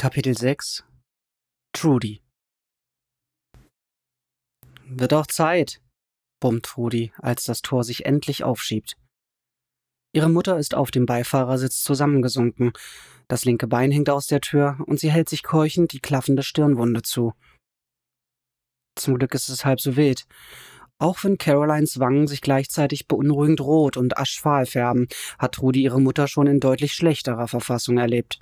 Kapitel 0.00 0.38
6 0.38 0.84
Trudy 1.72 2.22
Wird 4.84 5.12
auch 5.12 5.26
Zeit, 5.26 5.80
brummt 6.40 6.66
Trudy, 6.66 7.12
als 7.18 7.42
das 7.42 7.62
Tor 7.62 7.82
sich 7.82 8.06
endlich 8.06 8.44
aufschiebt. 8.44 8.96
Ihre 10.14 10.28
Mutter 10.28 10.56
ist 10.56 10.76
auf 10.76 10.92
dem 10.92 11.04
Beifahrersitz 11.04 11.82
zusammengesunken, 11.82 12.74
das 13.26 13.44
linke 13.44 13.66
Bein 13.66 13.90
hängt 13.90 14.08
aus 14.08 14.28
der 14.28 14.40
Tür 14.40 14.78
und 14.86 15.00
sie 15.00 15.10
hält 15.10 15.28
sich 15.28 15.42
keuchend 15.42 15.90
die 15.90 15.98
klaffende 15.98 16.44
Stirnwunde 16.44 17.02
zu. 17.02 17.34
Zum 18.94 19.18
Glück 19.18 19.34
ist 19.34 19.48
es 19.48 19.64
halb 19.64 19.80
so 19.80 19.96
wild. 19.96 20.26
Auch 20.98 21.24
wenn 21.24 21.38
Carolines 21.38 21.98
Wangen 21.98 22.28
sich 22.28 22.40
gleichzeitig 22.40 23.08
beunruhigend 23.08 23.60
rot 23.60 23.96
und 23.96 24.16
aschfahl 24.16 24.64
färben, 24.64 25.08
hat 25.40 25.56
Trudy 25.56 25.82
ihre 25.82 26.00
Mutter 26.00 26.28
schon 26.28 26.46
in 26.46 26.60
deutlich 26.60 26.92
schlechterer 26.92 27.48
Verfassung 27.48 27.98
erlebt. 27.98 28.38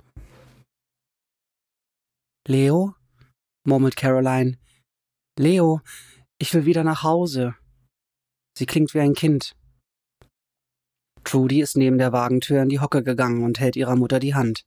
Leo? 2.47 2.95
murmelt 3.65 3.97
Caroline. 3.97 4.57
Leo, 5.37 5.81
ich 6.39 6.53
will 6.53 6.65
wieder 6.65 6.85
nach 6.85 7.03
Hause. 7.03 7.55
Sie 8.57 8.65
klingt 8.65 8.93
wie 8.93 9.01
ein 9.01 9.15
Kind. 9.15 9.53
Trudy 11.25 11.61
ist 11.61 11.75
neben 11.75 11.97
der 11.97 12.13
Wagentür 12.13 12.63
in 12.63 12.69
die 12.69 12.79
Hocke 12.79 13.03
gegangen 13.03 13.43
und 13.43 13.59
hält 13.59 13.75
ihrer 13.75 13.97
Mutter 13.97 14.19
die 14.19 14.33
Hand. 14.33 14.65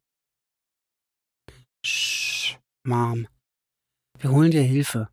Sch, 1.82 2.58
Mom. 2.84 3.28
Wir 4.18 4.30
holen 4.30 4.50
dir 4.50 4.62
Hilfe. 4.62 5.08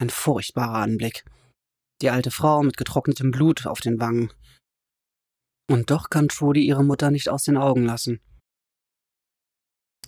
Ein 0.00 0.10
furchtbarer 0.10 0.82
Anblick. 0.82 1.24
Die 2.02 2.10
alte 2.10 2.32
Frau 2.32 2.64
mit 2.64 2.76
getrocknetem 2.76 3.30
Blut 3.30 3.66
auf 3.66 3.80
den 3.80 4.00
Wangen. 4.00 4.32
Und 5.70 5.92
doch 5.92 6.10
kann 6.10 6.26
Trudy 6.26 6.66
ihre 6.66 6.82
Mutter 6.82 7.12
nicht 7.12 7.28
aus 7.28 7.44
den 7.44 7.56
Augen 7.56 7.84
lassen. 7.84 8.20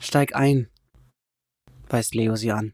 Steig 0.01 0.35
ein, 0.35 0.72
weist 1.93 2.15
Leo 2.15 2.37
sie 2.37 2.53
an. 2.53 2.73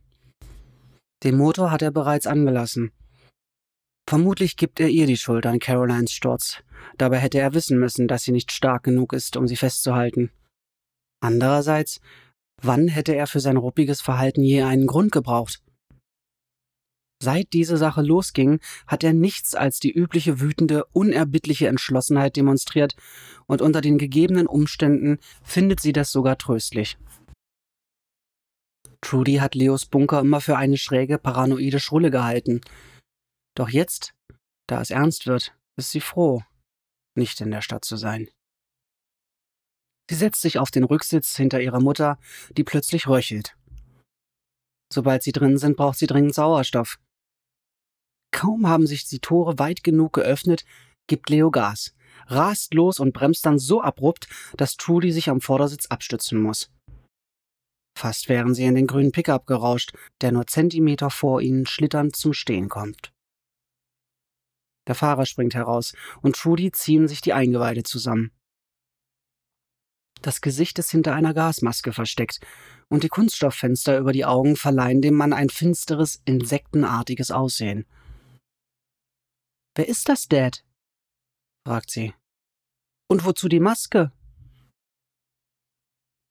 Den 1.24 1.36
Motor 1.36 1.70
hat 1.70 1.82
er 1.82 1.90
bereits 1.90 2.26
angelassen. 2.26 2.92
Vermutlich 4.08 4.56
gibt 4.56 4.80
er 4.80 4.88
ihr 4.88 5.06
die 5.06 5.16
Schuld 5.16 5.44
an 5.44 5.58
Carolines 5.58 6.12
Sturz. 6.12 6.62
Dabei 6.96 7.18
hätte 7.18 7.38
er 7.38 7.54
wissen 7.54 7.78
müssen, 7.78 8.08
dass 8.08 8.22
sie 8.22 8.32
nicht 8.32 8.52
stark 8.52 8.84
genug 8.84 9.12
ist, 9.12 9.36
um 9.36 9.46
sie 9.46 9.56
festzuhalten. 9.56 10.30
Andererseits, 11.20 12.00
wann 12.62 12.88
hätte 12.88 13.14
er 13.14 13.26
für 13.26 13.40
sein 13.40 13.56
ruppiges 13.56 14.00
Verhalten 14.00 14.42
je 14.42 14.62
einen 14.62 14.86
Grund 14.86 15.12
gebraucht? 15.12 15.62
Seit 17.20 17.52
diese 17.52 17.76
Sache 17.76 18.00
losging, 18.00 18.60
hat 18.86 19.02
er 19.02 19.12
nichts 19.12 19.56
als 19.56 19.80
die 19.80 19.92
übliche 19.92 20.40
wütende, 20.40 20.84
unerbittliche 20.92 21.66
Entschlossenheit 21.66 22.36
demonstriert, 22.36 22.94
und 23.46 23.60
unter 23.60 23.80
den 23.80 23.98
gegebenen 23.98 24.46
Umständen 24.46 25.18
findet 25.42 25.80
sie 25.80 25.92
das 25.92 26.12
sogar 26.12 26.38
tröstlich. 26.38 26.96
Trudy 29.00 29.36
hat 29.36 29.54
Leos 29.54 29.86
Bunker 29.86 30.20
immer 30.20 30.40
für 30.40 30.56
eine 30.56 30.76
schräge, 30.76 31.18
paranoide 31.18 31.80
Schrulle 31.80 32.10
gehalten. 32.10 32.60
Doch 33.56 33.68
jetzt, 33.68 34.14
da 34.66 34.80
es 34.80 34.90
ernst 34.90 35.26
wird, 35.26 35.56
ist 35.76 35.90
sie 35.90 36.00
froh, 36.00 36.42
nicht 37.16 37.40
in 37.40 37.50
der 37.50 37.62
Stadt 37.62 37.84
zu 37.84 37.96
sein. 37.96 38.28
Sie 40.10 40.16
setzt 40.16 40.40
sich 40.40 40.58
auf 40.58 40.70
den 40.70 40.84
Rücksitz 40.84 41.36
hinter 41.36 41.60
ihrer 41.60 41.80
Mutter, 41.80 42.18
die 42.56 42.64
plötzlich 42.64 43.08
röchelt. 43.08 43.56
Sobald 44.92 45.22
sie 45.22 45.32
drin 45.32 45.58
sind, 45.58 45.76
braucht 45.76 45.98
sie 45.98 46.06
dringend 46.06 46.34
Sauerstoff. 46.34 46.98
Kaum 48.32 48.66
haben 48.68 48.86
sich 48.86 49.06
die 49.06 49.20
Tore 49.20 49.58
weit 49.58 49.84
genug 49.84 50.14
geöffnet, 50.14 50.64
gibt 51.08 51.28
Leo 51.28 51.50
Gas, 51.50 51.94
rast 52.26 52.74
los 52.74 53.00
und 53.00 53.12
bremst 53.12 53.44
dann 53.44 53.58
so 53.58 53.82
abrupt, 53.82 54.28
dass 54.56 54.76
Trudy 54.76 55.12
sich 55.12 55.28
am 55.28 55.40
Vordersitz 55.40 55.86
abstützen 55.86 56.40
muss. 56.40 56.70
Fast 57.98 58.28
wären 58.28 58.54
sie 58.54 58.64
in 58.64 58.76
den 58.76 58.86
grünen 58.86 59.10
Pickup 59.10 59.44
gerauscht, 59.48 59.92
der 60.20 60.30
nur 60.30 60.46
Zentimeter 60.46 61.10
vor 61.10 61.40
ihnen 61.40 61.66
schlitternd 61.66 62.14
zum 62.14 62.32
Stehen 62.32 62.68
kommt. 62.68 63.12
Der 64.86 64.94
Fahrer 64.94 65.26
springt 65.26 65.56
heraus 65.56 65.96
und 66.22 66.36
Trudy 66.36 66.70
ziehen 66.70 67.08
sich 67.08 67.22
die 67.22 67.32
Eingeweide 67.32 67.82
zusammen. 67.82 68.30
Das 70.22 70.40
Gesicht 70.40 70.78
ist 70.78 70.92
hinter 70.92 71.12
einer 71.12 71.34
Gasmaske 71.34 71.92
versteckt 71.92 72.38
und 72.88 73.02
die 73.02 73.08
Kunststofffenster 73.08 73.98
über 73.98 74.12
die 74.12 74.24
Augen 74.24 74.54
verleihen 74.54 75.02
dem 75.02 75.14
Mann 75.14 75.32
ein 75.32 75.50
finsteres, 75.50 76.22
insektenartiges 76.24 77.32
Aussehen. 77.32 77.84
Wer 79.74 79.88
ist 79.88 80.08
das, 80.08 80.28
Dad? 80.28 80.64
fragt 81.66 81.90
sie. 81.90 82.14
Und 83.08 83.24
wozu 83.24 83.48
die 83.48 83.58
Maske? 83.58 84.12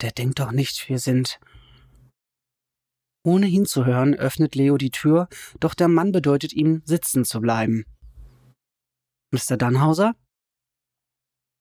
Der 0.00 0.12
denkt 0.12 0.38
doch 0.38 0.52
nicht, 0.52 0.88
wir 0.88 0.98
sind 0.98 1.38
ohne 3.28 3.46
hinzuhören, 3.46 4.14
öffnet 4.14 4.54
Leo 4.54 4.78
die 4.78 4.90
Tür, 4.90 5.28
doch 5.60 5.74
der 5.74 5.88
Mann 5.88 6.12
bedeutet 6.12 6.54
ihm, 6.54 6.82
sitzen 6.86 7.24
zu 7.26 7.40
bleiben. 7.40 7.84
Mr. 9.32 9.58
Dannhauser? 9.58 10.16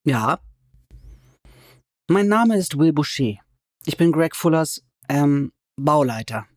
Ja. 0.06 0.40
Mein 2.10 2.30
Name 2.30 2.56
ist 2.58 2.78
Will 2.78 2.94
Boucher. 2.94 3.40
Ich 3.86 3.98
bin 3.98 4.14
Greg 4.14 4.36
Fullers, 4.36 4.86
ähm, 5.10 5.52
Bauleiter. 5.76 6.48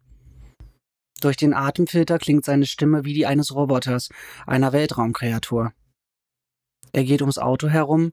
Durch 1.21 1.37
den 1.37 1.55
Atemfilter 1.55 2.19
klingt 2.19 2.45
seine 2.45 2.67
Stimme 2.67 3.05
wie 3.05 3.13
die 3.13 3.27
eines 3.27 3.53
Roboters, 3.53 4.11
einer 4.47 4.73
Weltraumkreatur. 4.73 5.73
Er 6.93 7.05
geht 7.05 7.21
ums 7.21 7.39
Auto 7.39 7.69
herum, 7.69 8.13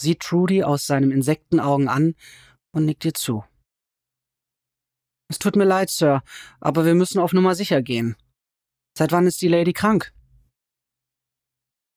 sieht 0.00 0.20
Trudy 0.20 0.62
aus 0.62 0.86
seinen 0.86 1.10
Insektenaugen 1.10 1.88
an 1.88 2.14
und 2.72 2.84
nickt 2.84 3.04
ihr 3.04 3.14
zu. 3.14 3.44
Es 5.28 5.38
tut 5.38 5.56
mir 5.56 5.64
leid, 5.64 5.90
Sir, 5.90 6.22
aber 6.60 6.84
wir 6.84 6.94
müssen 6.94 7.18
auf 7.18 7.32
Nummer 7.32 7.54
sicher 7.54 7.82
gehen. 7.82 8.16
Seit 8.96 9.12
wann 9.12 9.26
ist 9.26 9.42
die 9.42 9.48
Lady 9.48 9.72
krank? 9.72 10.14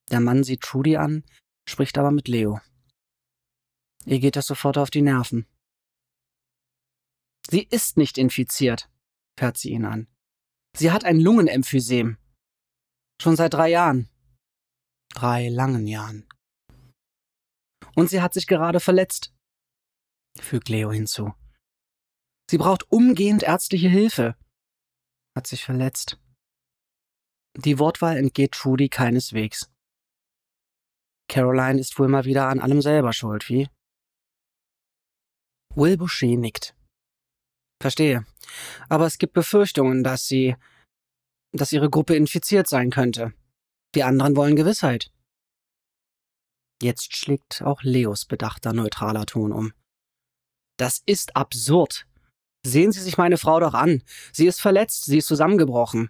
Der 0.09 0.19
Mann 0.19 0.43
sieht 0.43 0.61
Trudy 0.61 0.97
an, 0.97 1.23
spricht 1.67 1.97
aber 1.97 2.11
mit 2.11 2.27
Leo. 2.27 2.59
Ihr 4.05 4.19
geht 4.19 4.35
das 4.35 4.47
sofort 4.47 4.77
auf 4.77 4.89
die 4.89 5.03
Nerven. 5.03 5.45
Sie 7.49 7.63
ist 7.63 7.97
nicht 7.97 8.17
infiziert, 8.17 8.89
fährt 9.37 9.57
sie 9.57 9.71
ihn 9.71 9.85
an. 9.85 10.07
Sie 10.75 10.91
hat 10.91 11.03
ein 11.03 11.19
Lungenemphysem. 11.19 12.17
Schon 13.21 13.35
seit 13.35 13.53
drei 13.53 13.69
Jahren. 13.69 14.09
Drei 15.13 15.49
langen 15.49 15.87
Jahren. 15.87 16.27
Und 17.95 18.09
sie 18.09 18.21
hat 18.21 18.33
sich 18.33 18.47
gerade 18.47 18.79
verletzt, 18.79 19.33
fügt 20.39 20.69
Leo 20.69 20.91
hinzu. 20.91 21.33
Sie 22.49 22.57
braucht 22.57 22.91
umgehend 22.91 23.43
ärztliche 23.43 23.89
Hilfe. 23.89 24.35
Hat 25.37 25.45
sich 25.45 25.63
verletzt. 25.63 26.19
Die 27.55 27.77
Wortwahl 27.77 28.17
entgeht 28.17 28.53
Trudy 28.53 28.89
keineswegs. 28.89 29.71
Caroline 31.27 31.79
ist 31.79 31.99
wohl 31.99 32.07
mal 32.07 32.25
wieder 32.25 32.47
an 32.47 32.59
allem 32.59 32.81
selber 32.81 33.13
schuld, 33.13 33.49
wie? 33.49 33.69
Will 35.75 35.95
Boucher 35.95 36.25
nickt. 36.25 36.75
Verstehe. 37.79 38.25
Aber 38.89 39.05
es 39.05 39.19
gibt 39.19 39.33
Befürchtungen, 39.33 40.03
dass 40.03 40.25
sie, 40.25 40.55
dass 41.51 41.71
ihre 41.71 41.91
Gruppe 41.91 42.15
infiziert 42.15 42.67
sein 42.67 42.89
könnte. 42.89 43.31
Die 43.93 44.01
anderen 44.01 44.35
wollen 44.35 44.55
Gewissheit. 44.55 45.11
Jetzt 46.81 47.15
schlägt 47.15 47.61
auch 47.61 47.83
Leos 47.83 48.25
bedachter 48.25 48.73
neutraler 48.73 49.27
Ton 49.27 49.51
um. 49.51 49.71
Das 50.77 51.03
ist 51.05 51.35
absurd. 51.35 52.08
Sehen 52.65 52.91
Sie 52.91 53.01
sich 53.01 53.17
meine 53.17 53.37
Frau 53.37 53.59
doch 53.59 53.73
an. 53.73 54.03
Sie 54.33 54.47
ist 54.47 54.59
verletzt, 54.59 55.05
sie 55.05 55.19
ist 55.19 55.27
zusammengebrochen. 55.27 56.09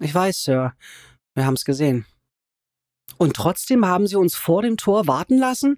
Ich 0.00 0.14
weiß, 0.14 0.42
Sir. 0.42 0.74
Wir 1.34 1.46
haben's 1.46 1.64
gesehen. 1.64 2.06
Und 3.16 3.34
trotzdem 3.34 3.86
haben 3.86 4.06
Sie 4.06 4.16
uns 4.16 4.34
vor 4.34 4.62
dem 4.62 4.76
Tor 4.76 5.06
warten 5.06 5.38
lassen? 5.38 5.76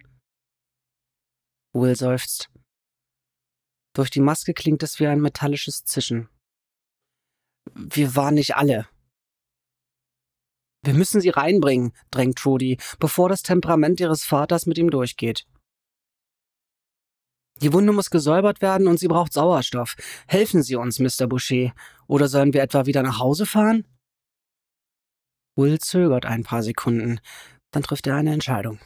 Will 1.72 1.94
seufzt. 1.94 2.50
Durch 3.94 4.10
die 4.10 4.20
Maske 4.20 4.54
klingt 4.54 4.82
es 4.82 5.00
wie 5.00 5.06
ein 5.06 5.20
metallisches 5.20 5.84
Zischen. 5.84 6.28
Wir 7.74 8.16
waren 8.16 8.34
nicht 8.34 8.56
alle. 8.56 8.88
Wir 10.82 10.94
müssen 10.94 11.20
sie 11.20 11.28
reinbringen, 11.28 11.92
drängt 12.10 12.38
Trudy, 12.38 12.78
bevor 12.98 13.28
das 13.28 13.42
Temperament 13.42 14.00
ihres 14.00 14.24
Vaters 14.24 14.66
mit 14.66 14.78
ihm 14.78 14.90
durchgeht. 14.90 15.46
Die 17.62 17.72
Wunde 17.72 17.92
muss 17.92 18.10
gesäubert 18.10 18.62
werden 18.62 18.86
und 18.86 18.98
sie 18.98 19.08
braucht 19.08 19.32
Sauerstoff. 19.32 19.96
Helfen 20.26 20.62
Sie 20.62 20.76
uns, 20.76 20.98
Mr. 20.98 21.26
Boucher. 21.26 21.74
Oder 22.06 22.28
sollen 22.28 22.54
wir 22.54 22.62
etwa 22.62 22.86
wieder 22.86 23.02
nach 23.02 23.18
Hause 23.18 23.44
fahren? 23.44 23.86
Will 25.56 25.78
zögert 25.78 26.24
ein 26.24 26.42
paar 26.42 26.62
Sekunden. 26.62 27.20
Dann 27.72 27.82
trifft 27.82 28.06
er 28.06 28.16
eine 28.16 28.32
Entscheidung. 28.32 28.80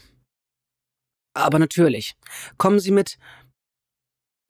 Aber 1.37 1.59
natürlich. 1.59 2.17
Kommen 2.59 2.81
Sie 2.81 2.91
mit. 2.91 3.19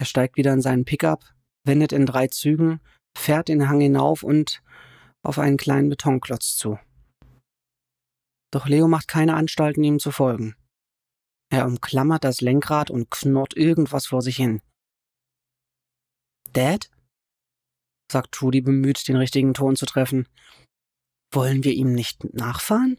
Er 0.01 0.07
steigt 0.07 0.37
wieder 0.37 0.53
in 0.53 0.63
seinen 0.63 0.85
Pickup, 0.85 1.25
wendet 1.65 1.93
in 1.93 2.07
drei 2.07 2.29
Zügen, 2.29 2.81
fährt 3.17 3.49
den 3.49 3.69
Hang 3.69 3.81
hinauf 3.81 4.23
und 4.23 4.63
auf 5.23 5.39
einen 5.39 5.57
kleinen 5.57 5.89
Betonklotz 5.89 6.57
zu. 6.57 6.79
Doch 8.53 8.67
Leo 8.67 8.89
macht 8.89 9.09
keine 9.09 9.35
Anstalten, 9.35 9.83
ihm 9.83 9.99
zu 9.99 10.11
folgen. 10.11 10.57
Er 11.55 11.67
umklammert 11.67 12.25
das 12.25 12.41
Lenkrad 12.41 12.91
und 12.91 13.13
knurrt 13.13 13.57
irgendwas 13.57 14.07
vor 14.09 14.23
sich 14.23 14.35
hin. 14.35 14.61
Dad? 16.53 16.91
sagt 18.11 18.33
Trudy 18.33 18.61
bemüht, 18.61 19.07
den 19.07 19.15
richtigen 19.15 19.55
Ton 19.55 19.77
zu 19.77 19.87
treffen. 19.87 20.27
Wollen 21.33 21.63
wir 21.63 21.73
ihm 21.73 21.93
nicht 21.93 22.25
nachfahren? 22.35 22.99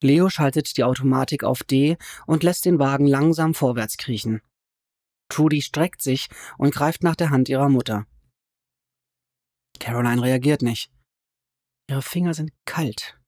Leo 0.00 0.30
schaltet 0.30 0.76
die 0.76 0.84
Automatik 0.84 1.42
auf 1.42 1.64
D 1.64 1.98
und 2.28 2.44
lässt 2.44 2.64
den 2.64 2.78
Wagen 2.78 3.06
langsam 3.08 3.52
vorwärts 3.52 3.96
kriechen. 3.96 4.40
Trudy 5.28 5.62
streckt 5.62 6.00
sich 6.00 6.28
und 6.56 6.72
greift 6.72 7.02
nach 7.02 7.16
der 7.16 7.30
Hand 7.30 7.48
ihrer 7.48 7.68
Mutter. 7.68 8.06
Caroline 9.80 10.22
reagiert 10.22 10.62
nicht. 10.62 10.92
Ihre 11.90 12.02
Finger 12.02 12.32
sind 12.32 12.52
kalt. 12.64 13.19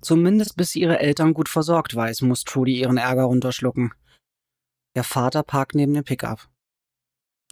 Zumindest 0.00 0.56
bis 0.56 0.70
sie 0.70 0.80
ihre 0.80 0.98
Eltern 0.98 1.34
gut 1.34 1.48
versorgt 1.48 1.94
weiß, 1.94 2.22
muss 2.22 2.44
Trudy 2.44 2.80
ihren 2.80 2.96
Ärger 2.96 3.24
runterschlucken. 3.24 3.92
Der 4.94 5.04
Vater 5.04 5.42
parkt 5.42 5.74
neben 5.74 5.94
dem 5.94 6.04
Pickup. 6.04 6.48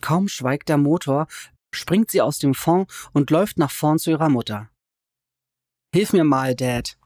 Kaum 0.00 0.28
schweigt 0.28 0.68
der 0.68 0.78
Motor, 0.78 1.26
springt 1.74 2.10
sie 2.10 2.20
aus 2.20 2.38
dem 2.38 2.54
Fond 2.54 2.90
und 3.12 3.30
läuft 3.30 3.58
nach 3.58 3.70
vorn 3.70 3.98
zu 3.98 4.10
ihrer 4.10 4.28
Mutter. 4.28 4.70
Hilf 5.94 6.12
mir 6.12 6.24
mal, 6.24 6.54
Dad. 6.54 6.98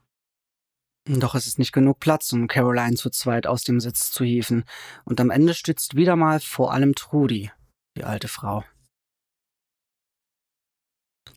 Doch 1.07 1.35
es 1.35 1.47
ist 1.47 1.59
nicht 1.59 1.73
genug 1.73 1.99
Platz, 1.99 2.33
um 2.33 2.47
Caroline 2.47 2.97
zu 2.97 3.11
zweit 3.11 3.47
aus 3.47 3.63
dem 3.65 3.81
Sitz 3.81 4.13
zu 4.13 4.25
hieven, 4.25 4.65
und 5.05 5.21
am 5.21 5.31
Ende 5.31 5.55
stützt 5.55 5.97
wieder 5.97 6.17
mal 6.17 6.41
vor 6.41 6.73
allem 6.73 6.95
Trudy, 6.95 7.51
die 7.97 8.05
alte 8.05 8.29
Frau. 8.29 8.65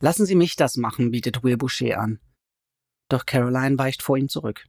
Lassen 0.00 0.26
Sie 0.26 0.34
mich 0.34 0.56
das 0.56 0.76
machen, 0.76 1.10
bietet 1.10 1.42
Will 1.42 1.56
Boucher 1.56 1.98
an. 1.98 2.20
Doch 3.14 3.26
Caroline 3.26 3.78
weicht 3.78 4.02
vor 4.02 4.18
ihm 4.18 4.28
zurück. 4.28 4.68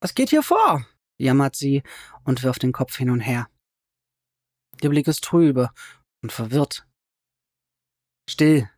Was 0.00 0.16
geht 0.16 0.30
hier 0.30 0.42
vor? 0.42 0.84
jammert 1.20 1.54
sie 1.54 1.84
und 2.24 2.42
wirft 2.42 2.64
den 2.64 2.72
Kopf 2.72 2.96
hin 2.96 3.10
und 3.10 3.20
her. 3.20 3.48
Ihr 4.82 4.88
Blick 4.90 5.06
ist 5.06 5.22
trübe 5.22 5.70
und 6.20 6.32
verwirrt. 6.32 6.84
Still, 8.28 8.68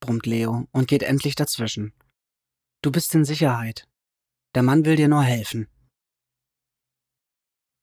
brummt 0.00 0.24
Leo 0.24 0.66
und 0.72 0.88
geht 0.88 1.02
endlich 1.02 1.34
dazwischen. 1.34 1.92
Du 2.80 2.90
bist 2.90 3.14
in 3.14 3.26
Sicherheit. 3.26 3.86
Der 4.54 4.62
Mann 4.62 4.86
will 4.86 4.96
dir 4.96 5.08
nur 5.08 5.22
helfen. 5.22 5.68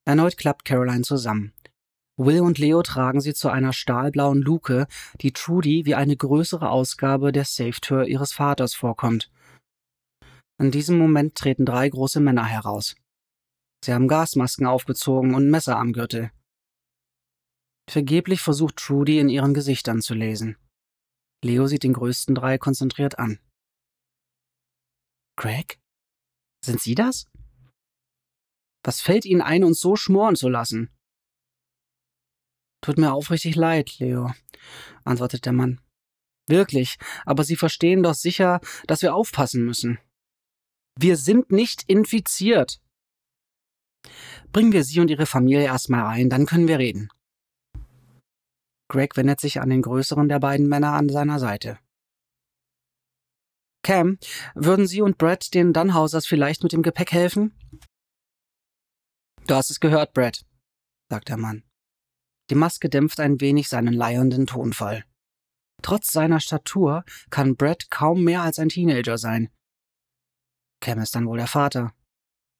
Erneut 0.04 0.36
klappt 0.36 0.64
Caroline 0.64 1.02
zusammen. 1.02 1.52
Will 2.16 2.40
und 2.40 2.58
Leo 2.58 2.82
tragen 2.82 3.20
sie 3.20 3.34
zu 3.34 3.50
einer 3.50 3.72
stahlblauen 3.72 4.42
Luke, 4.42 4.88
die 5.20 5.32
Trudy 5.32 5.84
wie 5.84 5.94
eine 5.94 6.16
größere 6.16 6.70
Ausgabe 6.70 7.30
der 7.30 7.44
Safe-Tür 7.44 8.06
ihres 8.06 8.32
Vaters 8.32 8.74
vorkommt. 8.74 9.30
In 10.58 10.70
diesem 10.70 10.98
Moment 10.98 11.34
treten 11.34 11.66
drei 11.66 11.88
große 11.88 12.20
Männer 12.20 12.44
heraus. 12.44 12.96
Sie 13.84 13.92
haben 13.92 14.08
Gasmasken 14.08 14.66
aufgezogen 14.66 15.34
und 15.34 15.50
Messer 15.50 15.76
am 15.76 15.92
Gürtel. 15.92 16.30
Vergeblich 17.88 18.40
versucht 18.40 18.76
Trudy 18.76 19.18
in 19.18 19.28
ihren 19.28 19.54
Gesichtern 19.54 20.00
zu 20.00 20.14
lesen. 20.14 20.56
Leo 21.44 21.66
sieht 21.66 21.84
den 21.84 21.92
größten 21.92 22.34
drei 22.34 22.58
konzentriert 22.58 23.18
an. 23.18 23.38
Craig? 25.36 25.78
Sind 26.64 26.80
Sie 26.80 26.94
das? 26.94 27.26
Was 28.82 29.00
fällt 29.00 29.24
Ihnen 29.24 29.42
ein, 29.42 29.62
uns 29.62 29.80
so 29.80 29.94
schmoren 29.94 30.36
zu 30.36 30.48
lassen? 30.48 30.90
Tut 32.82 32.98
mir 32.98 33.12
aufrichtig 33.12 33.56
leid, 33.56 33.98
Leo, 33.98 34.32
antwortet 35.04 35.44
der 35.44 35.52
Mann. 35.52 35.80
Wirklich, 36.48 36.96
aber 37.24 37.44
Sie 37.44 37.56
verstehen 37.56 38.02
doch 38.02 38.14
sicher, 38.14 38.60
dass 38.86 39.02
wir 39.02 39.14
aufpassen 39.14 39.64
müssen. 39.64 39.98
Wir 40.98 41.16
sind 41.16 41.52
nicht 41.52 41.84
infiziert. 41.86 42.80
Bringen 44.52 44.72
wir 44.72 44.84
Sie 44.84 45.00
und 45.00 45.10
Ihre 45.10 45.26
Familie 45.26 45.64
erstmal 45.64 46.02
rein, 46.02 46.30
dann 46.30 46.46
können 46.46 46.68
wir 46.68 46.78
reden. 46.78 47.08
Greg 48.88 49.16
wendet 49.16 49.40
sich 49.40 49.60
an 49.60 49.68
den 49.68 49.82
größeren 49.82 50.28
der 50.28 50.38
beiden 50.38 50.68
Männer 50.68 50.92
an 50.92 51.08
seiner 51.08 51.38
Seite. 51.38 51.78
Cam, 53.82 54.18
würden 54.54 54.86
Sie 54.86 55.00
und 55.00 55.18
Brad 55.18 55.54
den 55.54 55.72
Dunhausers 55.72 56.26
vielleicht 56.26 56.62
mit 56.62 56.72
dem 56.72 56.82
Gepäck 56.82 57.12
helfen? 57.12 57.54
Du 59.46 59.54
hast 59.54 59.70
es 59.70 59.80
gehört, 59.80 60.12
Brad, 60.12 60.44
sagt 61.08 61.28
der 61.28 61.36
Mann. 61.36 61.62
Die 62.50 62.54
Maske 62.54 62.88
dämpft 62.88 63.20
ein 63.20 63.40
wenig 63.40 63.68
seinen 63.68 63.92
leiernden 63.92 64.46
Tonfall. 64.46 65.04
Trotz 65.82 66.12
seiner 66.12 66.40
Statur 66.40 67.04
kann 67.30 67.56
Brad 67.56 67.90
kaum 67.90 68.24
mehr 68.24 68.42
als 68.42 68.58
ein 68.58 68.70
Teenager 68.70 69.18
sein. 69.18 69.50
Cam 70.80 71.00
ist 71.00 71.14
dann 71.14 71.26
wohl 71.26 71.38
der 71.38 71.46
Vater. 71.46 71.94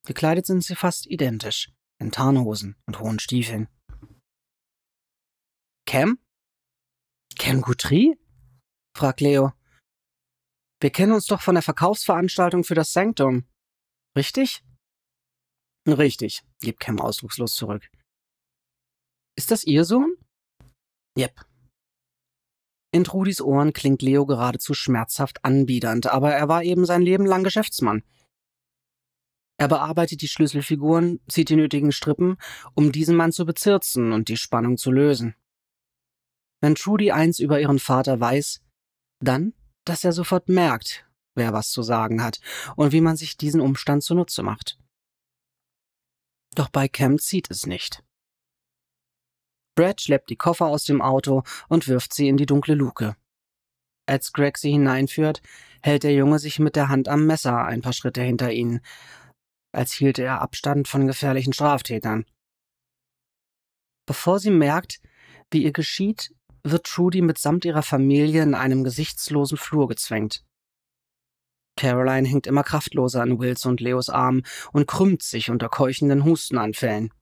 Gekleidet 0.06 0.46
sind 0.46 0.62
sie 0.62 0.76
fast 0.76 1.06
identisch, 1.06 1.72
in 1.98 2.12
Tarnhosen 2.12 2.76
und 2.86 3.00
hohen 3.00 3.18
Stiefeln. 3.18 3.68
Cam? 5.86 6.18
Cam 7.38 7.60
Guthrie? 7.60 8.18
fragt 8.96 9.20
Leo. 9.20 9.52
Wir 10.80 10.90
kennen 10.90 11.12
uns 11.12 11.26
doch 11.26 11.40
von 11.40 11.54
der 11.54 11.62
Verkaufsveranstaltung 11.62 12.64
für 12.64 12.74
das 12.74 12.92
Sanctum. 12.92 13.44
Richtig? 14.16 14.62
Richtig, 15.86 16.42
gibt 16.60 16.80
Cam 16.80 17.00
ausdruckslos 17.00 17.54
zurück. 17.54 17.88
Ist 19.36 19.50
das 19.50 19.64
Ihr 19.64 19.84
Sohn? 19.84 20.16
Yep. 21.18 21.46
In 22.96 23.04
Trudis 23.04 23.42
Ohren 23.42 23.74
klingt 23.74 24.00
Leo 24.00 24.24
geradezu 24.24 24.72
schmerzhaft 24.72 25.44
anbiedernd, 25.44 26.06
aber 26.06 26.32
er 26.32 26.48
war 26.48 26.62
eben 26.62 26.86
sein 26.86 27.02
Leben 27.02 27.26
lang 27.26 27.44
Geschäftsmann. 27.44 28.02
Er 29.58 29.68
bearbeitet 29.68 30.22
die 30.22 30.28
Schlüsselfiguren, 30.28 31.20
zieht 31.28 31.50
die 31.50 31.56
nötigen 31.56 31.92
Strippen, 31.92 32.38
um 32.72 32.92
diesen 32.92 33.14
Mann 33.14 33.32
zu 33.32 33.44
bezirzen 33.44 34.12
und 34.12 34.30
die 34.30 34.38
Spannung 34.38 34.78
zu 34.78 34.90
lösen. 34.90 35.34
Wenn 36.62 36.74
Trudy 36.74 37.12
eins 37.12 37.38
über 37.38 37.60
ihren 37.60 37.80
Vater 37.80 38.18
weiß, 38.18 38.62
dann, 39.20 39.52
dass 39.84 40.02
er 40.02 40.12
sofort 40.12 40.48
merkt, 40.48 41.06
wer 41.34 41.52
was 41.52 41.68
zu 41.68 41.82
sagen 41.82 42.22
hat 42.22 42.40
und 42.76 42.92
wie 42.92 43.02
man 43.02 43.18
sich 43.18 43.36
diesen 43.36 43.60
Umstand 43.60 44.04
zunutze 44.04 44.42
macht. 44.42 44.78
Doch 46.54 46.70
bei 46.70 46.88
Cam 46.88 47.18
zieht 47.18 47.50
es 47.50 47.66
nicht. 47.66 48.02
Brad 49.76 50.00
schleppt 50.00 50.30
die 50.30 50.36
Koffer 50.36 50.66
aus 50.66 50.84
dem 50.84 51.00
Auto 51.00 51.44
und 51.68 51.86
wirft 51.86 52.12
sie 52.12 52.26
in 52.26 52.36
die 52.36 52.46
dunkle 52.46 52.74
Luke. 52.74 53.14
Als 54.06 54.32
Greg 54.32 54.58
sie 54.58 54.72
hineinführt, 54.72 55.42
hält 55.82 56.02
der 56.02 56.14
Junge 56.14 56.38
sich 56.38 56.58
mit 56.58 56.74
der 56.74 56.88
Hand 56.88 57.08
am 57.08 57.26
Messer 57.26 57.64
ein 57.64 57.82
paar 57.82 57.92
Schritte 57.92 58.22
hinter 58.22 58.52
ihnen, 58.52 58.80
als 59.72 59.92
hielte 59.92 60.22
er 60.22 60.40
Abstand 60.40 60.88
von 60.88 61.06
gefährlichen 61.06 61.52
Straftätern. 61.52 62.24
Bevor 64.06 64.38
sie 64.38 64.50
merkt, 64.50 65.00
wie 65.50 65.64
ihr 65.64 65.72
geschieht, 65.72 66.34
wird 66.62 66.86
Trudy 66.86 67.20
mitsamt 67.20 67.64
ihrer 67.64 67.82
Familie 67.82 68.42
in 68.42 68.54
einem 68.54 68.82
gesichtslosen 68.82 69.58
Flur 69.58 69.88
gezwängt. 69.88 70.44
Caroline 71.76 72.26
hängt 72.26 72.46
immer 72.46 72.62
kraftloser 72.62 73.20
an 73.20 73.38
Wills 73.38 73.66
und 73.66 73.80
Leos 73.80 74.08
Arm 74.08 74.42
und 74.72 74.86
krümmt 74.86 75.22
sich 75.22 75.50
unter 75.50 75.68
keuchenden 75.68 76.24
Hustenanfällen. 76.24 77.12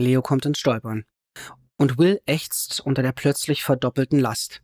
Leo 0.00 0.22
kommt 0.22 0.46
ins 0.46 0.58
Stolpern. 0.58 1.04
Und 1.76 1.98
Will 1.98 2.20
ächzt 2.26 2.80
unter 2.80 3.02
der 3.02 3.12
plötzlich 3.12 3.62
verdoppelten 3.62 4.18
Last. 4.18 4.62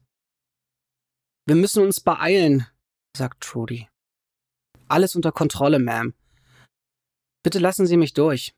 Wir 1.47 1.55
müssen 1.55 1.83
uns 1.83 2.01
beeilen, 2.01 2.67
sagt 3.17 3.43
Trudy. 3.43 3.89
Alles 4.89 5.15
unter 5.15 5.33
Kontrolle, 5.33 5.79
Ma'am. 5.79 6.15
Bitte 7.43 7.59
lassen 7.59 7.87
Sie 7.87 7.97
mich 7.97 8.15
durch. 8.15 8.55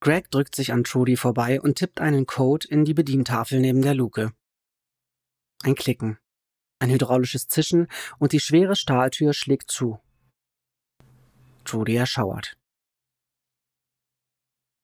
Greg 0.00 0.30
drückt 0.30 0.54
sich 0.54 0.72
an 0.72 0.84
Trudy 0.84 1.16
vorbei 1.16 1.60
und 1.60 1.76
tippt 1.76 2.00
einen 2.00 2.26
Code 2.26 2.68
in 2.68 2.84
die 2.84 2.94
Bedientafel 2.94 3.60
neben 3.60 3.82
der 3.82 3.94
Luke. 3.94 4.32
Ein 5.62 5.74
Klicken, 5.74 6.18
ein 6.78 6.90
hydraulisches 6.90 7.48
Zischen 7.48 7.88
und 8.18 8.32
die 8.32 8.40
schwere 8.40 8.76
Stahltür 8.76 9.32
schlägt 9.32 9.70
zu. 9.70 9.98
Trudy 11.64 11.96
erschauert. 11.96 12.58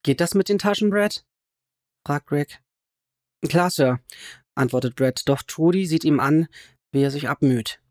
Geht 0.03 0.21
das 0.21 0.35
mit 0.35 0.49
den 0.49 0.59
Taschen, 0.59 0.91
Brad? 0.91 1.27
fragt 2.07 2.27
Greg. 2.27 2.63
Klar, 3.47 3.71
Sir, 3.71 4.01
antwortet 4.55 4.97
Brad, 4.97 5.29
doch 5.29 5.43
Trudy 5.43 5.87
sieht 5.87 6.05
ihm 6.05 6.21
an, 6.21 6.49
wie 6.93 7.03
er 7.03 7.11
sich 7.11 7.29
abmüht. 7.29 7.83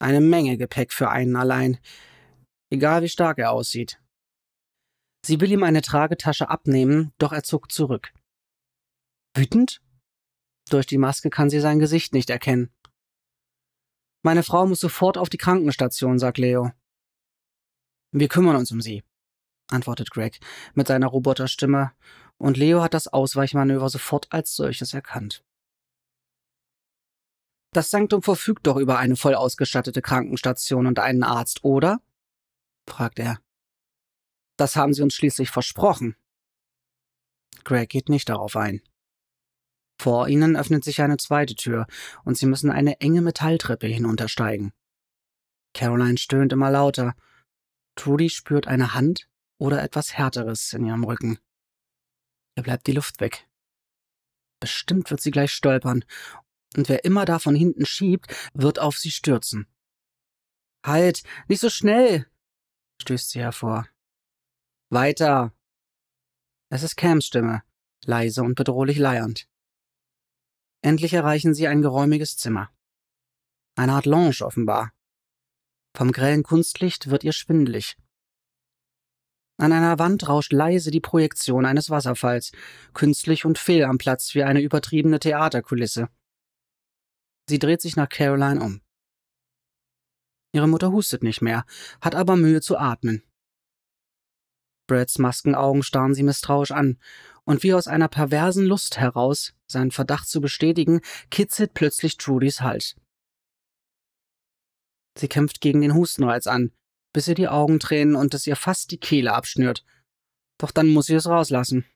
Eine 0.00 0.20
Menge 0.20 0.56
Gepäck 0.58 0.92
für 0.92 1.10
einen 1.10 1.36
allein, 1.36 1.78
egal 2.70 3.02
wie 3.02 3.08
stark 3.08 3.38
er 3.38 3.52
aussieht. 3.52 4.00
Sie 5.24 5.40
will 5.40 5.52
ihm 5.52 5.62
eine 5.62 5.82
Tragetasche 5.82 6.50
abnehmen, 6.50 7.12
doch 7.18 7.32
er 7.32 7.44
zuckt 7.44 7.72
zurück. 7.72 8.12
Wütend? 9.36 9.80
Durch 10.68 10.86
die 10.86 10.98
Maske 10.98 11.30
kann 11.30 11.48
sie 11.48 11.60
sein 11.60 11.78
Gesicht 11.78 12.12
nicht 12.12 12.30
erkennen. 12.30 12.72
Meine 14.24 14.42
Frau 14.42 14.66
muss 14.66 14.80
sofort 14.80 15.16
auf 15.16 15.28
die 15.28 15.38
Krankenstation, 15.38 16.18
sagt 16.18 16.38
Leo. 16.38 16.72
Wir 18.12 18.28
kümmern 18.28 18.56
uns 18.56 18.72
um 18.72 18.80
sie 18.80 19.02
antwortet 19.68 20.10
Greg 20.10 20.40
mit 20.74 20.86
seiner 20.88 21.06
Roboterstimme, 21.06 21.92
und 22.36 22.56
Leo 22.56 22.82
hat 22.82 22.94
das 22.94 23.06
Ausweichmanöver 23.08 23.88
sofort 23.88 24.26
als 24.32 24.54
solches 24.56 24.92
erkannt. 24.92 25.44
Das 27.72 27.90
Sanktum 27.90 28.22
verfügt 28.22 28.66
doch 28.66 28.76
über 28.76 28.98
eine 28.98 29.16
voll 29.16 29.34
ausgestattete 29.34 30.02
Krankenstation 30.02 30.86
und 30.86 30.98
einen 30.98 31.22
Arzt, 31.22 31.64
oder? 31.64 32.00
fragt 32.88 33.18
er. 33.18 33.40
Das 34.56 34.76
haben 34.76 34.94
Sie 34.94 35.02
uns 35.02 35.14
schließlich 35.14 35.50
versprochen. 35.50 36.16
Greg 37.64 37.88
geht 37.88 38.08
nicht 38.08 38.28
darauf 38.28 38.56
ein. 38.56 38.82
Vor 39.98 40.28
ihnen 40.28 40.56
öffnet 40.56 40.84
sich 40.84 41.00
eine 41.00 41.16
zweite 41.16 41.54
Tür 41.54 41.86
und 42.24 42.36
sie 42.36 42.46
müssen 42.46 42.70
eine 42.70 43.00
enge 43.00 43.22
Metalltreppe 43.22 43.86
hinuntersteigen. 43.86 44.72
Caroline 45.72 46.18
stöhnt 46.18 46.52
immer 46.52 46.70
lauter. 46.70 47.14
Trudy 47.96 48.28
spürt 48.28 48.66
eine 48.66 48.94
Hand 48.94 49.28
oder 49.64 49.82
etwas 49.82 50.12
Härteres 50.12 50.74
in 50.74 50.84
ihrem 50.84 51.04
Rücken. 51.04 51.38
Ihr 52.54 52.62
bleibt 52.62 52.86
die 52.86 52.92
Luft 52.92 53.20
weg. 53.20 53.48
Bestimmt 54.60 55.10
wird 55.10 55.22
sie 55.22 55.30
gleich 55.30 55.52
stolpern, 55.52 56.04
und 56.76 56.88
wer 56.90 57.04
immer 57.04 57.24
da 57.24 57.38
von 57.38 57.54
hinten 57.54 57.86
schiebt, 57.86 58.34
wird 58.52 58.78
auf 58.78 58.98
sie 58.98 59.10
stürzen. 59.10 59.66
Halt, 60.84 61.22
nicht 61.48 61.60
so 61.60 61.70
schnell, 61.70 62.26
stößt 63.00 63.30
sie 63.30 63.40
hervor. 63.40 63.88
Weiter. 64.90 65.54
Es 66.68 66.82
ist 66.82 66.96
Cams 66.96 67.24
Stimme, 67.24 67.62
leise 68.04 68.42
und 68.42 68.56
bedrohlich 68.56 68.98
leiernd. 68.98 69.48
Endlich 70.82 71.14
erreichen 71.14 71.54
sie 71.54 71.68
ein 71.68 71.80
geräumiges 71.80 72.36
Zimmer. 72.36 72.70
Eine 73.76 73.94
Art 73.94 74.04
Lounge 74.04 74.42
offenbar. 74.42 74.92
Vom 75.96 76.12
grellen 76.12 76.42
Kunstlicht 76.42 77.08
wird 77.08 77.24
ihr 77.24 77.32
schwindelig. 77.32 77.96
An 79.56 79.72
einer 79.72 79.98
Wand 79.98 80.28
rauscht 80.28 80.52
leise 80.52 80.90
die 80.90 81.00
Projektion 81.00 81.64
eines 81.64 81.88
Wasserfalls, 81.88 82.50
künstlich 82.92 83.44
und 83.44 83.58
fehl 83.58 83.84
am 83.84 83.98
Platz 83.98 84.34
wie 84.34 84.42
eine 84.42 84.60
übertriebene 84.60 85.20
Theaterkulisse. 85.20 86.08
Sie 87.48 87.58
dreht 87.58 87.80
sich 87.80 87.94
nach 87.94 88.08
Caroline 88.08 88.60
um. 88.60 88.80
Ihre 90.52 90.68
Mutter 90.68 90.92
hustet 90.92 91.22
nicht 91.22 91.42
mehr, 91.42 91.64
hat 92.00 92.14
aber 92.14 92.36
Mühe 92.36 92.60
zu 92.60 92.78
atmen. 92.78 93.22
Brads 94.86 95.18
Maskenaugen 95.18 95.82
starren 95.82 96.14
sie 96.14 96.22
misstrauisch 96.22 96.70
an, 96.70 96.98
und 97.44 97.62
wie 97.62 97.74
aus 97.74 97.86
einer 97.86 98.08
perversen 98.08 98.64
Lust 98.64 98.98
heraus, 98.98 99.54
seinen 99.66 99.90
Verdacht 99.90 100.28
zu 100.28 100.40
bestätigen, 100.40 101.00
kitzelt 101.30 101.74
plötzlich 101.74 102.16
Trudys 102.16 102.60
Hals. 102.60 102.96
Sie 105.16 105.28
kämpft 105.28 105.60
gegen 105.60 105.80
den 105.80 105.94
Hustenreiz 105.94 106.46
an, 106.46 106.72
bis 107.14 107.28
ihr 107.28 107.34
die 107.34 107.48
Augen 107.48 107.80
tränen 107.80 108.16
und 108.16 108.34
es 108.34 108.46
ihr 108.46 108.56
fast 108.56 108.90
die 108.90 108.98
Kehle 108.98 109.32
abschnürt. 109.32 109.84
Doch 110.58 110.72
dann 110.72 110.88
muss 110.88 111.06
sie 111.06 111.14
es 111.14 111.26
rauslassen. 111.26 111.86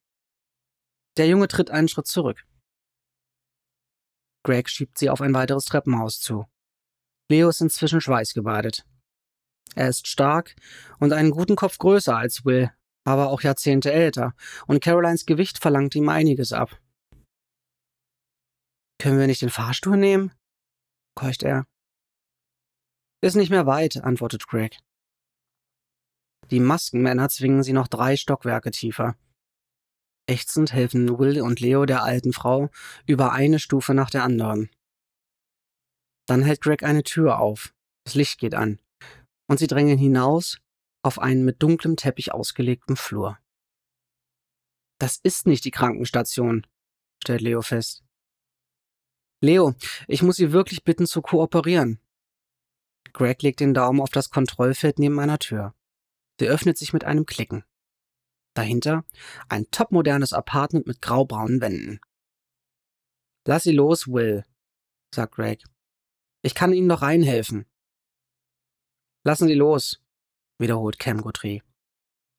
Der 1.19 1.27
Junge 1.27 1.49
tritt 1.49 1.71
einen 1.71 1.89
Schritt 1.89 2.07
zurück. 2.07 2.47
Greg 4.45 4.71
schiebt 4.71 4.97
sie 4.97 5.11
auf 5.11 5.21
ein 5.21 5.35
weiteres 5.35 5.65
Treppenhaus 5.65 6.21
zu. 6.21 6.47
Leo 7.29 7.49
ist 7.49 7.61
inzwischen 7.61 8.01
schweißgebadet. 8.01 8.87
Er 9.75 9.89
ist 9.89 10.07
stark 10.07 10.55
und 10.99 11.13
einen 11.13 11.33
guten 11.33 11.57
Kopf 11.57 11.77
größer 11.79 12.17
als 12.17 12.45
Will, 12.45 12.73
aber 13.05 13.29
auch 13.29 13.43
Jahrzehnte 13.43 13.93
älter, 13.93 14.35
und 14.67 14.83
Carolines 14.83 15.27
Gewicht 15.27 15.59
verlangt 15.59 15.95
ihm 15.95 16.09
einiges 16.09 16.53
ab. 16.53 16.81
Können 19.01 19.19
wir 19.19 19.27
nicht 19.27 19.43
den 19.43 19.51
Fahrstuhl 19.51 19.97
nehmen? 19.97 20.33
keucht 21.15 21.43
er. 21.43 21.67
Ist 23.21 23.35
nicht 23.35 23.51
mehr 23.51 23.67
weit, 23.67 23.97
antwortet 23.97 24.47
Greg. 24.47 24.79
Die 26.51 26.61
Maskenmänner 26.61 27.29
zwingen 27.29 27.63
sie 27.63 27.73
noch 27.73 27.89
drei 27.89 28.17
Stockwerke 28.17 28.71
tiefer. 28.71 29.17
Ächzend 30.27 30.73
helfen 30.73 31.19
Will 31.19 31.41
und 31.41 31.61
Leo 31.61 31.87
der 31.87 32.03
alten 32.03 32.33
Frau 32.33 32.71
über 33.07 33.33
eine 33.33 33.59
Stufe 33.59 33.95
nach 33.95 34.11
der 34.11 34.25
anderen. 34.25 34.71
Dann 36.27 36.43
hält 36.43 36.61
Greg 36.61 36.83
eine 36.83 37.03
Tür 37.03 37.39
auf. 37.39 37.75
Das 38.05 38.15
Licht 38.15 38.39
geht 38.39 38.55
an. 38.55 38.79
Und 39.47 39.59
sie 39.59 39.67
drängen 39.67 39.97
hinaus 39.99 40.59
auf 41.03 41.19
einen 41.19 41.45
mit 41.45 41.63
dunklem 41.63 41.97
Teppich 41.97 42.33
ausgelegten 42.33 42.97
Flur. 42.97 43.39
Das 44.99 45.19
ist 45.23 45.47
nicht 45.47 45.65
die 45.65 45.71
Krankenstation, 45.71 46.67
stellt 47.23 47.41
Leo 47.41 47.63
fest. 47.63 48.03
Leo, 49.41 49.75
ich 50.09 50.23
muss 50.23 50.37
Sie 50.37 50.53
wirklich 50.53 50.83
bitten 50.83 51.07
zu 51.07 51.23
kooperieren. 51.23 52.01
Greg 53.13 53.41
legt 53.43 53.61
den 53.61 53.73
Daumen 53.73 54.01
auf 54.01 54.11
das 54.11 54.31
Kontrollfeld 54.31 54.99
neben 54.99 55.21
einer 55.21 55.39
Tür. 55.39 55.75
Sie 56.39 56.49
öffnet 56.49 56.79
sich 56.79 56.93
mit 56.93 57.05
einem 57.05 57.27
Klicken. 57.27 57.65
Dahinter 58.55 59.05
ein 59.49 59.71
topmodernes 59.71 60.33
Apartment 60.33 60.87
mit 60.87 61.03
graubraunen 61.03 61.61
Wänden. 61.61 62.01
Lass 63.47 63.63
sie 63.63 63.73
los, 63.73 64.09
Will, 64.09 64.45
sagt 65.15 65.35
Greg. 65.35 65.65
Ich 66.43 66.55
kann 66.55 66.73
Ihnen 66.73 66.87
noch 66.87 67.03
reinhelfen. 67.03 67.67
Lassen 69.25 69.49
Sie 69.49 69.55
los, 69.55 70.01
wiederholt 70.59 70.99
Cam 70.99 71.21
Guthrie. 71.21 71.63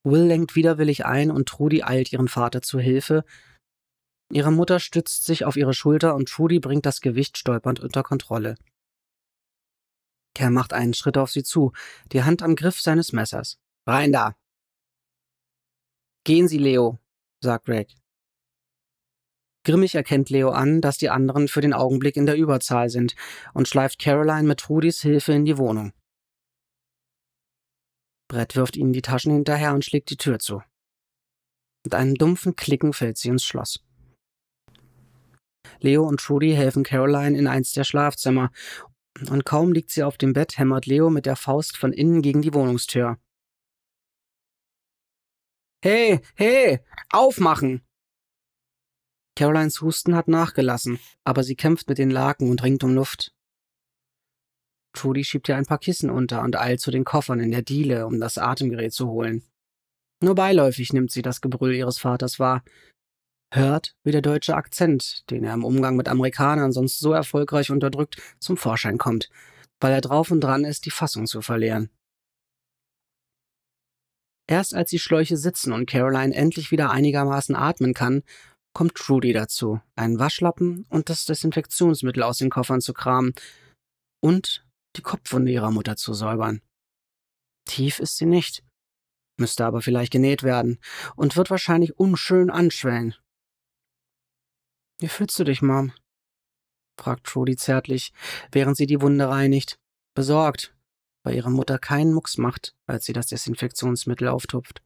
Will 0.04 0.24
lenkt 0.24 0.56
widerwillig 0.56 1.06
ein 1.06 1.30
und 1.32 1.50
Trudy 1.50 1.84
eilt 1.84 2.14
ihren 2.14 2.30
Vater 2.30 2.62
zu 2.62 2.80
Hilfe. 2.80 3.26
Ihre 4.32 4.52
Mutter 4.52 4.80
stützt 4.80 5.26
sich 5.26 5.44
auf 5.46 5.58
ihre 5.58 5.74
Schulter 5.74 6.16
und 6.16 6.30
Trudy 6.30 6.60
bringt 6.60 6.86
das 6.86 7.02
Gewicht 7.02 7.38
stolpernd 7.38 7.80
unter 7.80 8.04
Kontrolle. 8.04 8.56
Cam 10.36 10.54
macht 10.54 10.74
einen 10.74 10.94
Schritt 10.94 11.18
auf 11.18 11.32
sie 11.32 11.44
zu, 11.44 11.74
die 12.12 12.24
Hand 12.24 12.42
am 12.42 12.56
Griff 12.56 12.80
seines 12.80 13.12
Messers. 13.12 13.60
Rein 13.90 14.12
da! 14.12 14.36
Gehen 16.24 16.48
Sie, 16.48 16.60
Leo, 16.60 17.00
sagt 17.42 17.66
Greg. 17.66 17.96
Grimmig 19.66 19.96
erkennt 19.96 20.30
Leo 20.30 20.52
an, 20.52 20.80
dass 20.80 21.00
die 21.00 21.10
anderen 21.10 21.48
für 21.48 21.62
den 21.62 21.74
Augenblick 21.74 22.16
in 22.16 22.28
der 22.28 22.36
Überzahl 22.36 22.92
sind 22.92 23.16
und 23.56 23.68
schleift 23.68 23.98
Caroline 23.98 24.48
mit 24.48 24.60
Trudys 24.60 25.02
Hilfe 25.02 25.34
in 25.34 25.46
die 25.46 25.58
Wohnung. 25.58 25.92
Brett 28.28 28.56
wirft 28.56 28.78
ihnen 28.78 28.94
die 28.94 29.02
Taschen 29.02 29.34
hinterher 29.34 29.74
und 29.74 29.84
schlägt 29.84 30.12
die 30.12 30.18
Tür 30.18 30.38
zu. 30.38 30.62
Mit 31.84 31.96
einem 31.96 32.14
dumpfen 32.14 32.56
Klicken 32.56 32.94
fällt 32.94 33.18
sie 33.18 33.30
ins 33.30 33.44
Schloss. 33.44 33.84
Leo 35.80 36.08
und 36.08 36.20
Trudy 36.20 36.54
helfen 36.54 36.84
Caroline 36.84 37.36
in 37.36 37.48
eins 37.48 37.72
der 37.72 37.86
Schlafzimmer, 37.86 38.52
und 39.32 39.46
kaum 39.46 39.74
liegt 39.74 39.90
sie 39.90 40.04
auf 40.04 40.20
dem 40.20 40.34
Bett, 40.34 40.60
hämmert 40.60 40.86
Leo 40.86 41.10
mit 41.10 41.26
der 41.26 41.36
Faust 41.36 41.76
von 41.76 41.92
innen 41.92 42.22
gegen 42.22 42.44
die 42.44 42.54
Wohnungstür. 42.54 43.18
Hey, 45.82 46.20
hey, 46.36 46.82
aufmachen! 47.10 47.88
Carolines 49.38 49.80
Husten 49.80 50.14
hat 50.14 50.28
nachgelassen, 50.28 51.00
aber 51.24 51.44
sie 51.44 51.56
kämpft 51.56 51.88
mit 51.88 51.98
den 51.98 52.10
Laken 52.10 52.50
und 52.50 52.62
ringt 52.62 52.84
um 52.84 52.94
Luft. 52.94 53.32
Trudy 54.94 55.24
schiebt 55.24 55.48
ihr 55.48 55.56
ein 55.56 55.66
paar 55.66 55.78
Kissen 55.78 56.10
unter 56.10 56.42
und 56.42 56.58
eilt 56.58 56.82
zu 56.82 56.92
den 56.92 57.06
Koffern 57.06 57.40
in 57.40 57.52
der 57.52 57.62
Diele, 57.62 58.08
um 58.08 58.20
das 58.20 58.38
Atemgerät 58.38 58.92
zu 58.92 59.08
holen. 59.08 59.44
Nur 60.22 60.36
beiläufig 60.36 60.92
nimmt 60.92 61.12
sie 61.12 61.22
das 61.22 61.40
Gebrüll 61.40 61.74
ihres 61.74 61.98
Vaters 61.98 62.40
wahr, 62.40 62.62
hört, 63.54 63.96
wie 64.04 64.12
der 64.12 64.22
deutsche 64.22 64.56
Akzent, 64.56 65.24
den 65.30 65.46
er 65.46 65.54
im 65.54 65.64
Umgang 65.64 65.96
mit 65.96 66.10
Amerikanern 66.10 66.74
sonst 66.74 67.00
so 67.00 67.14
erfolgreich 67.14 67.72
unterdrückt, 67.72 68.22
zum 68.40 68.58
Vorschein 68.58 68.98
kommt, 68.98 69.30
weil 69.80 69.94
er 69.94 70.02
drauf 70.02 70.30
und 70.30 70.42
dran 70.42 70.66
ist, 70.66 70.86
die 70.86 70.92
Fassung 70.92 71.26
zu 71.26 71.42
verlieren. 71.42 71.90
Erst 74.50 74.74
als 74.74 74.90
die 74.90 74.98
Schläuche 74.98 75.38
sitzen 75.38 75.74
und 75.74 75.88
Caroline 75.88 76.34
endlich 76.34 76.72
wieder 76.72 76.90
einigermaßen 76.90 77.56
atmen 77.56 77.94
kann, 77.94 78.24
kommt 78.74 78.96
Trudy 78.96 79.32
dazu, 79.32 79.80
einen 79.96 80.18
Waschlappen 80.18 80.88
und 80.90 81.10
das 81.10 81.26
Desinfektionsmittel 81.26 82.24
aus 82.24 82.40
den 82.40 82.50
Koffern 82.50 82.82
zu 82.82 82.94
kramen 82.94 83.36
und 84.24 84.66
die 84.96 85.04
Kopfwunde 85.04 85.52
ihrer 85.52 85.70
Mutter 85.70 85.98
zu 85.98 86.16
säubern. 86.16 86.64
Tief 87.66 88.00
ist 88.00 88.18
sie 88.18 88.26
nicht, 88.26 88.64
müsste 89.38 89.68
aber 89.68 89.84
vielleicht 89.84 90.12
genäht 90.12 90.42
werden 90.42 90.80
und 91.16 91.38
wird 91.38 91.52
wahrscheinlich 91.52 92.00
unschön 92.00 92.50
anschwellen. 92.50 93.14
Wie 95.00 95.10
fühlst 95.10 95.38
du 95.38 95.44
dich, 95.44 95.62
Mom? 95.62 95.94
fragt 97.00 97.28
Trudy 97.28 97.56
zärtlich, 97.56 98.14
während 98.52 98.78
sie 98.78 98.88
die 98.88 99.00
Wunde 99.00 99.30
reinigt. 99.30 99.78
Besorgt, 100.16 100.76
weil 101.30 101.36
ihre 101.36 101.52
Mutter 101.52 101.78
keinen 101.78 102.12
Mucks 102.12 102.40
macht, 102.40 102.76
als 102.88 103.06
sie 103.06 103.14
das 103.14 103.28
Desinfektionsmittel 103.28 104.28
auftupft. 104.28 104.82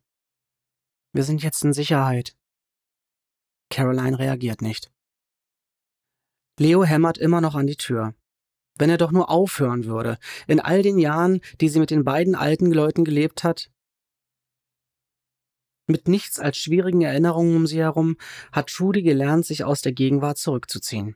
Wir 1.13 1.23
sind 1.23 1.41
jetzt 1.41 1.63
in 1.63 1.71
Sicherheit. 1.71 2.35
Caroline 3.69 4.19
reagiert 4.19 4.62
nicht. 4.62 4.91
Leo 6.59 6.83
hämmert 6.83 7.17
immer 7.17 7.39
noch 7.39 7.55
an 7.55 7.65
die 7.65 7.77
Tür. 7.77 8.13
Wenn 8.77 8.89
er 8.89 8.97
doch 8.97 9.13
nur 9.13 9.29
aufhören 9.29 9.85
würde, 9.85 10.17
in 10.45 10.59
all 10.59 10.81
den 10.81 11.00
Jahren, 11.00 11.39
die 11.62 11.69
sie 11.69 11.79
mit 11.79 11.91
den 11.91 12.03
beiden 12.03 12.35
alten 12.35 12.73
Leuten 12.73 13.05
gelebt 13.05 13.45
hat. 13.45 13.71
Mit 15.88 16.09
nichts 16.09 16.39
als 16.39 16.57
schwierigen 16.57 17.03
Erinnerungen 17.03 17.55
um 17.55 17.67
sie 17.67 17.79
herum 17.79 18.17
hat 18.51 18.67
Trudy 18.67 19.01
gelernt, 19.01 19.45
sich 19.45 19.63
aus 19.63 19.81
der 19.81 19.93
Gegenwart 19.93 20.38
zurückzuziehen. 20.38 21.15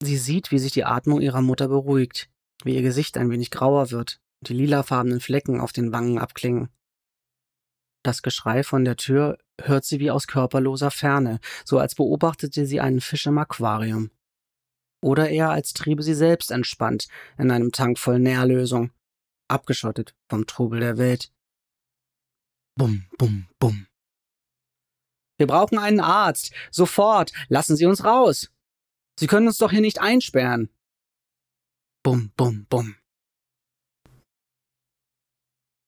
Sie 0.00 0.16
sieht, 0.16 0.52
wie 0.52 0.60
sich 0.60 0.70
die 0.70 0.84
Atmung 0.84 1.20
ihrer 1.20 1.42
Mutter 1.42 1.66
beruhigt, 1.66 2.30
wie 2.64 2.74
ihr 2.74 2.82
Gesicht 2.82 3.16
ein 3.16 3.30
wenig 3.30 3.50
grauer 3.50 3.90
wird, 3.90 4.20
die 4.40 4.54
lilafarbenen 4.54 5.20
Flecken 5.20 5.60
auf 5.60 5.72
den 5.72 5.92
Wangen 5.92 6.18
abklingen. 6.18 6.68
Das 8.04 8.22
Geschrei 8.22 8.64
von 8.64 8.84
der 8.84 8.96
Tür 8.96 9.38
hört 9.60 9.84
sie 9.84 10.00
wie 10.00 10.10
aus 10.10 10.26
körperloser 10.26 10.90
Ferne, 10.90 11.38
so 11.64 11.78
als 11.78 11.94
beobachtete 11.94 12.66
sie 12.66 12.80
einen 12.80 13.00
Fisch 13.00 13.26
im 13.26 13.38
Aquarium. 13.38 14.10
Oder 15.02 15.30
eher 15.30 15.50
als 15.50 15.72
triebe 15.72 16.02
sie 16.02 16.14
selbst 16.14 16.50
entspannt 16.50 17.08
in 17.38 17.50
einem 17.50 17.72
Tank 17.72 17.98
voll 17.98 18.18
Nährlösung, 18.18 18.90
abgeschottet 19.48 20.14
vom 20.28 20.46
Trubel 20.46 20.80
der 20.80 20.98
Welt. 20.98 21.32
Bum, 22.76 23.04
bum, 23.18 23.46
bum. 23.58 23.86
Wir 25.38 25.46
brauchen 25.46 25.78
einen 25.78 26.00
Arzt. 26.00 26.52
Sofort. 26.70 27.32
Lassen 27.48 27.76
Sie 27.76 27.86
uns 27.86 28.04
raus. 28.04 28.50
Sie 29.18 29.26
können 29.26 29.46
uns 29.48 29.58
doch 29.58 29.70
hier 29.70 29.80
nicht 29.80 30.00
einsperren. 30.00 30.70
Bum, 32.04 32.32
bum, 32.36 32.66
bum. 32.66 32.96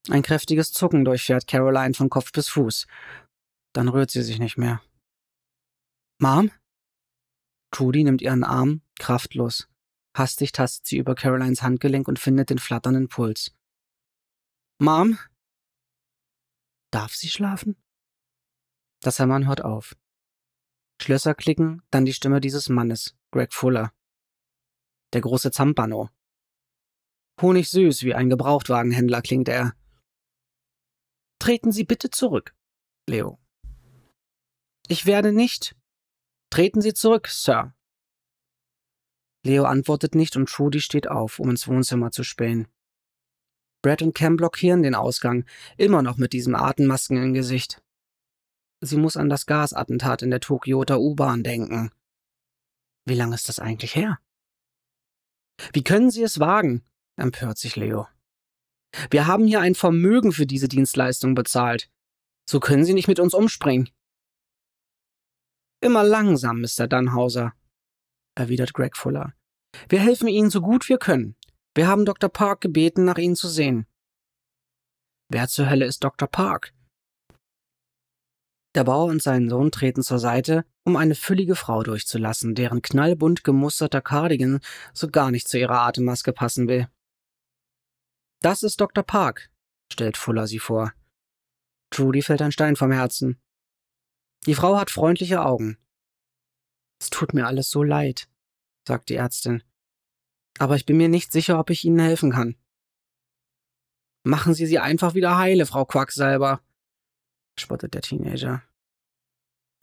Ein 0.09 0.21
kräftiges 0.21 0.71
Zucken 0.71 1.03
durchfährt 1.03 1.47
Caroline 1.47 1.93
von 1.93 2.09
Kopf 2.09 2.31
bis 2.31 2.47
Fuß. 2.49 2.87
Dann 3.73 3.89
rührt 3.89 4.11
sie 4.11 4.21
sich 4.21 4.39
nicht 4.39 4.57
mehr. 4.57 4.81
Mom? 6.19 6.51
Trudy 7.71 8.03
nimmt 8.03 8.21
ihren 8.21 8.43
Arm, 8.43 8.81
kraftlos. 8.97 9.67
Hastig 10.15 10.53
tastet 10.53 10.85
sie 10.85 10.97
über 10.97 11.15
Carolines 11.15 11.61
Handgelenk 11.61 12.07
und 12.07 12.19
findet 12.19 12.49
den 12.49 12.59
flatternden 12.59 13.09
Puls. 13.09 13.53
Mom? 14.79 15.19
Darf 16.91 17.13
sie 17.13 17.27
schlafen? 17.27 17.75
Das 19.01 19.19
Hämmern 19.19 19.47
hört 19.47 19.65
auf. 19.65 19.97
Schlösser 21.01 21.35
klicken, 21.35 21.81
dann 21.91 22.05
die 22.05 22.13
Stimme 22.13 22.39
dieses 22.39 22.69
Mannes, 22.69 23.17
Greg 23.31 23.53
Fuller. 23.53 23.91
Der 25.15 25.21
große 25.21 25.49
Zampano. 25.49 26.09
Honigsüß 27.41 28.03
wie 28.03 28.13
ein 28.13 28.29
Gebrauchtwagenhändler 28.29 29.21
klingt 29.21 29.47
er. 29.47 29.73
Treten 31.39 31.71
Sie 31.71 31.85
bitte 31.85 32.09
zurück, 32.09 32.53
Leo. 33.07 33.39
Ich 34.89 35.05
werde 35.05 35.31
nicht. 35.31 35.77
Treten 36.49 36.81
Sie 36.81 36.93
zurück, 36.93 37.29
Sir. 37.29 37.73
Leo 39.45 39.63
antwortet 39.63 40.15
nicht 40.15 40.35
und 40.35 40.49
Trudy 40.49 40.81
steht 40.81 41.07
auf, 41.07 41.39
um 41.39 41.49
ins 41.49 41.65
Wohnzimmer 41.69 42.11
zu 42.11 42.25
spähen. 42.25 42.67
Brad 43.81 44.01
und 44.01 44.15
Cam 44.15 44.35
blockieren 44.35 44.83
den 44.83 44.95
Ausgang, 44.95 45.45
immer 45.77 46.01
noch 46.01 46.17
mit 46.17 46.33
diesem 46.33 46.55
Atemmasken 46.55 47.23
im 47.23 47.33
Gesicht. 47.33 47.81
Sie 48.81 48.97
muss 48.97 49.15
an 49.15 49.29
das 49.29 49.45
Gasattentat 49.45 50.23
in 50.23 50.29
der 50.29 50.41
Tokioter 50.41 50.99
U-Bahn 50.99 51.41
denken. 51.41 51.91
Wie 53.05 53.15
lange 53.15 53.35
ist 53.35 53.47
das 53.47 53.59
eigentlich 53.59 53.95
her? 53.95 54.19
Wie 55.73 55.83
können 55.83 56.11
Sie 56.11 56.23
es 56.23 56.39
wagen? 56.39 56.83
empört 57.17 57.57
sich 57.57 57.75
Leo. 57.75 58.07
Wir 59.09 59.27
haben 59.27 59.47
hier 59.47 59.61
ein 59.61 59.75
Vermögen 59.75 60.31
für 60.31 60.45
diese 60.45 60.67
Dienstleistung 60.67 61.35
bezahlt. 61.35 61.89
So 62.49 62.59
können 62.59 62.85
Sie 62.85 62.93
nicht 62.93 63.07
mit 63.07 63.19
uns 63.19 63.33
umspringen. 63.33 63.89
Immer 65.81 66.03
langsam, 66.03 66.61
Mr. 66.61 66.87
Dunhauser, 66.87 67.53
erwidert 68.35 68.73
Greg 68.73 68.95
Fuller. 68.95 69.33
Wir 69.89 69.99
helfen 69.99 70.27
Ihnen 70.27 70.49
so 70.49 70.61
gut 70.61 70.87
wir 70.89 70.97
können. 70.97 71.35
Wir 71.75 71.87
haben 71.87 72.05
Dr. 72.05 72.29
Park 72.29 72.61
gebeten, 72.61 73.05
nach 73.05 73.17
Ihnen 73.17 73.35
zu 73.35 73.49
sehen. 73.49 73.85
Wer 75.29 75.47
zur 75.47 75.69
Hölle 75.69 75.85
ist 75.85 76.03
Dr. 76.03 76.27
Park? 76.27 76.73
Der 78.75 78.83
Bauer 78.83 79.05
und 79.05 79.21
sein 79.21 79.49
Sohn 79.49 79.71
treten 79.71 80.03
zur 80.03 80.19
Seite, 80.19 80.65
um 80.85 80.95
eine 80.95 81.15
füllige 81.15 81.55
Frau 81.55 81.83
durchzulassen, 81.83 82.53
deren 82.53 82.81
knallbunt 82.81 83.43
gemusterter 83.43 84.01
Cardigan 84.01 84.59
so 84.93 85.09
gar 85.09 85.31
nicht 85.31 85.47
zu 85.47 85.57
ihrer 85.57 85.81
Atemmaske 85.81 86.31
passen 86.31 86.67
will. 86.67 86.87
Das 88.41 88.61
ist 88.61 88.79
Dr. 88.79 89.03
Park, 89.03 89.49
stellt 89.91 90.15
Fuller 90.15 90.45
sie 90.45 90.59
vor. 90.59 90.93
Trudy 91.89 92.21
fällt 92.21 92.41
ein 92.41 92.51
Stein 92.51 92.75
vom 92.75 92.91
Herzen. 92.91 93.41
Die 94.45 94.53
Frau 94.53 94.77
hat 94.77 94.91
freundliche 94.91 95.43
Augen. 95.43 95.77
Es 96.99 97.09
tut 97.09 97.33
mir 97.33 97.47
alles 97.47 97.69
so 97.69 97.81
leid, 97.81 98.29
sagt 98.87 99.09
die 99.09 99.15
Ärztin. 99.15 99.63
Aber 100.59 100.75
ich 100.75 100.85
bin 100.85 100.97
mir 100.97 101.09
nicht 101.09 101.31
sicher, 101.31 101.59
ob 101.59 101.71
ich 101.71 101.83
Ihnen 101.83 101.99
helfen 101.99 102.31
kann. 102.31 102.55
Machen 104.23 104.53
Sie 104.53 104.65
sie 104.65 104.79
einfach 104.79 105.15
wieder 105.15 105.37
heile, 105.37 105.65
Frau 105.65 105.85
Quacksalber, 105.85 106.61
spottet 107.59 107.93
der 107.93 108.01
Teenager. 108.01 108.63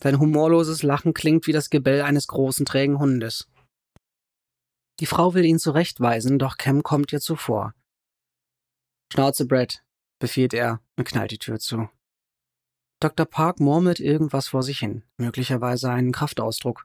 Sein 0.03 0.19
humorloses 0.19 0.83
Lachen 0.83 1.15
klingt 1.15 1.47
wie 1.47 1.53
das 1.53 1.71
Gebell 1.71 2.03
eines 2.03 2.27
großen, 2.27 2.67
trägen 2.67 2.99
Hundes. 2.99 3.49
Die 4.99 5.07
Frau 5.07 5.35
will 5.35 5.45
ihn 5.45 5.61
zurechtweisen, 5.61 6.39
doch 6.41 6.59
Cam 6.59 6.83
kommt 6.83 7.13
ihr 7.13 7.21
zuvor. 7.21 7.75
Schnauze, 9.13 9.47
Brad, 9.47 9.85
befiehlt 10.19 10.55
er 10.55 10.81
und 10.97 11.07
knallt 11.07 11.31
die 11.31 11.39
Tür 11.39 11.61
zu. 11.61 11.89
Dr. 13.01 13.27
Park 13.27 13.61
murmelt 13.61 14.01
irgendwas 14.01 14.49
vor 14.49 14.63
sich 14.63 14.79
hin, 14.79 15.05
möglicherweise 15.19 15.91
einen 15.91 16.13
Kraftausdruck, 16.13 16.85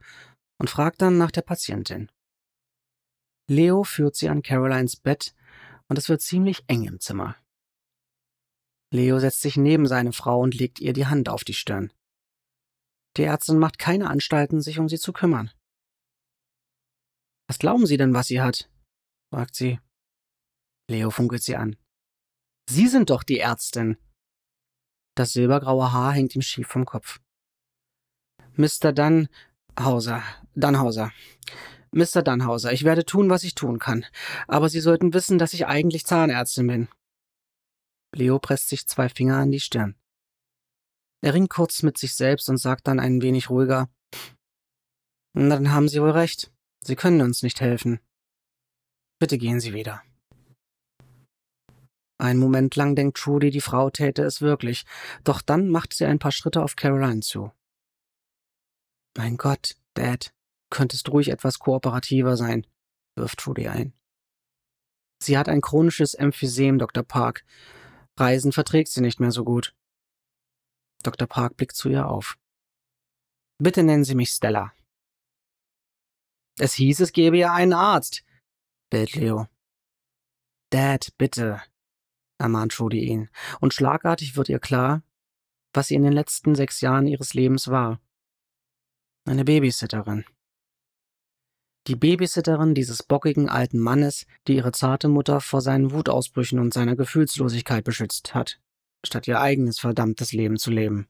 und 0.59 0.69
fragt 0.69 1.01
dann 1.01 1.17
nach 1.17 1.31
der 1.31 1.43
Patientin. 1.43 2.11
Leo 3.49 3.83
führt 3.83 4.15
sie 4.15 4.29
an 4.29 4.41
Carolines 4.41 4.95
Bett 4.95 5.33
und 5.87 5.97
es 5.97 6.09
wird 6.09 6.21
ziemlich 6.21 6.63
eng 6.67 6.85
im 6.85 6.99
Zimmer. 6.99 7.35
Leo 8.91 9.19
setzt 9.19 9.41
sich 9.41 9.57
neben 9.57 9.85
seine 9.87 10.13
Frau 10.13 10.39
und 10.39 10.55
legt 10.55 10.79
ihr 10.79 10.93
die 10.93 11.05
Hand 11.07 11.29
auf 11.29 11.43
die 11.43 11.53
Stirn. 11.53 11.91
Die 13.17 13.23
Ärztin 13.23 13.57
macht 13.57 13.79
keine 13.79 14.09
Anstalten, 14.09 14.61
sich 14.61 14.77
um 14.79 14.87
sie 14.87 14.99
zu 14.99 15.11
kümmern. 15.11 15.51
Was 17.47 17.57
glauben 17.59 17.87
Sie 17.87 17.97
denn, 17.97 18.13
was 18.13 18.27
sie 18.27 18.41
hat? 18.41 18.69
fragt 19.33 19.55
sie. 19.55 19.79
Leo 20.89 21.09
funkelt 21.09 21.41
sie 21.43 21.55
an. 21.55 21.75
Sie 22.69 22.87
sind 22.87 23.09
doch 23.09 23.23
die 23.23 23.39
Ärztin. 23.39 23.97
Das 25.15 25.33
silbergraue 25.33 25.91
Haar 25.91 26.13
hängt 26.13 26.35
ihm 26.35 26.41
schief 26.41 26.67
vom 26.67 26.85
Kopf. 26.85 27.19
Mr. 28.55 28.93
Dunhauser, 28.93 30.23
Dunhauser. 30.55 31.11
Mr. 31.91 32.21
Dunhauser, 32.21 32.71
ich 32.71 32.83
werde 32.83 33.05
tun, 33.05 33.29
was 33.29 33.43
ich 33.43 33.55
tun 33.55 33.79
kann. 33.79 34.05
Aber 34.47 34.69
Sie 34.69 34.81
sollten 34.81 35.13
wissen, 35.13 35.39
dass 35.39 35.53
ich 35.53 35.65
eigentlich 35.65 36.05
Zahnärztin 36.05 36.67
bin. 36.67 36.87
Leo 38.13 38.39
presst 38.39 38.69
sich 38.69 38.87
zwei 38.87 39.09
Finger 39.09 39.37
an 39.37 39.51
die 39.51 39.59
Stirn. 39.59 39.95
Er 41.21 41.33
ringt 41.33 41.49
kurz 41.49 41.83
mit 41.83 41.97
sich 41.97 42.15
selbst 42.15 42.49
und 42.49 42.57
sagt 42.57 42.87
dann 42.87 42.99
ein 42.99 43.21
wenig 43.21 43.49
ruhiger. 43.49 43.89
Dann 45.33 45.71
haben 45.71 45.87
Sie 45.87 46.01
wohl 46.01 46.11
recht. 46.11 46.51
Sie 46.81 46.95
können 46.95 47.21
uns 47.21 47.43
nicht 47.43 47.61
helfen. 47.61 47.99
Bitte 49.19 49.37
gehen 49.37 49.59
Sie 49.59 49.73
wieder. 49.73 50.03
Ein 52.19 52.37
Moment 52.37 52.75
lang 52.75 52.95
denkt 52.95 53.17
Trudy, 53.17 53.51
die 53.51 53.61
Frau 53.61 53.89
täte 53.91 54.23
es 54.23 54.41
wirklich, 54.41 54.85
doch 55.23 55.41
dann 55.41 55.69
macht 55.69 55.93
sie 55.93 56.05
ein 56.05 56.17
paar 56.17 56.31
Schritte 56.31 56.63
auf 56.63 56.75
Caroline 56.75 57.19
zu. 57.19 57.51
Mein 59.15 59.37
Gott, 59.37 59.75
Dad, 59.93 60.33
könntest 60.71 61.09
ruhig 61.09 61.29
etwas 61.29 61.59
kooperativer 61.59 62.35
sein, 62.35 62.65
wirft 63.15 63.39
Trudy 63.39 63.67
ein. 63.67 63.93
Sie 65.21 65.37
hat 65.37 65.47
ein 65.47 65.61
chronisches 65.61 66.15
Emphysem, 66.15 66.79
Dr. 66.79 67.03
Park. 67.03 67.45
Reisen 68.19 68.51
verträgt 68.51 68.89
sie 68.89 69.01
nicht 69.01 69.19
mehr 69.19 69.31
so 69.31 69.43
gut. 69.43 69.75
Dr. 71.03 71.27
Park 71.27 71.57
blickt 71.57 71.75
zu 71.75 71.89
ihr 71.89 72.07
auf. 72.07 72.37
Bitte 73.59 73.83
nennen 73.83 74.03
Sie 74.03 74.15
mich 74.15 74.29
Stella. 74.29 74.73
Es 76.59 76.73
hieß, 76.73 76.99
es 77.01 77.11
gäbe 77.11 77.37
ja 77.37 77.53
einen 77.53 77.73
Arzt, 77.73 78.23
bellt 78.89 79.15
Leo. 79.15 79.47
Dad, 80.71 81.13
bitte, 81.17 81.61
ermahnt 82.39 82.73
Trudy 82.73 83.05
ihn, 83.05 83.29
und 83.59 83.73
schlagartig 83.73 84.35
wird 84.35 84.49
ihr 84.49 84.59
klar, 84.59 85.03
was 85.73 85.87
sie 85.87 85.95
in 85.95 86.03
den 86.03 86.13
letzten 86.13 86.55
sechs 86.55 86.81
Jahren 86.81 87.07
ihres 87.07 87.33
Lebens 87.33 87.67
war. 87.67 88.01
Eine 89.25 89.45
Babysitterin. 89.45 90.25
Die 91.87 91.95
Babysitterin 91.95 92.73
dieses 92.73 93.03
bockigen 93.03 93.47
alten 93.47 93.79
Mannes, 93.79 94.25
die 94.47 94.55
ihre 94.55 94.71
zarte 94.71 95.07
Mutter 95.07 95.39
vor 95.39 95.61
seinen 95.61 95.91
Wutausbrüchen 95.91 96.59
und 96.59 96.73
seiner 96.73 96.95
Gefühlslosigkeit 96.95 97.83
beschützt 97.83 98.33
hat, 98.33 98.59
statt 99.05 99.27
ihr 99.27 99.39
eigenes 99.39 99.79
verdammtes 99.79 100.31
Leben 100.31 100.57
zu 100.57 100.71
leben. 100.71 101.07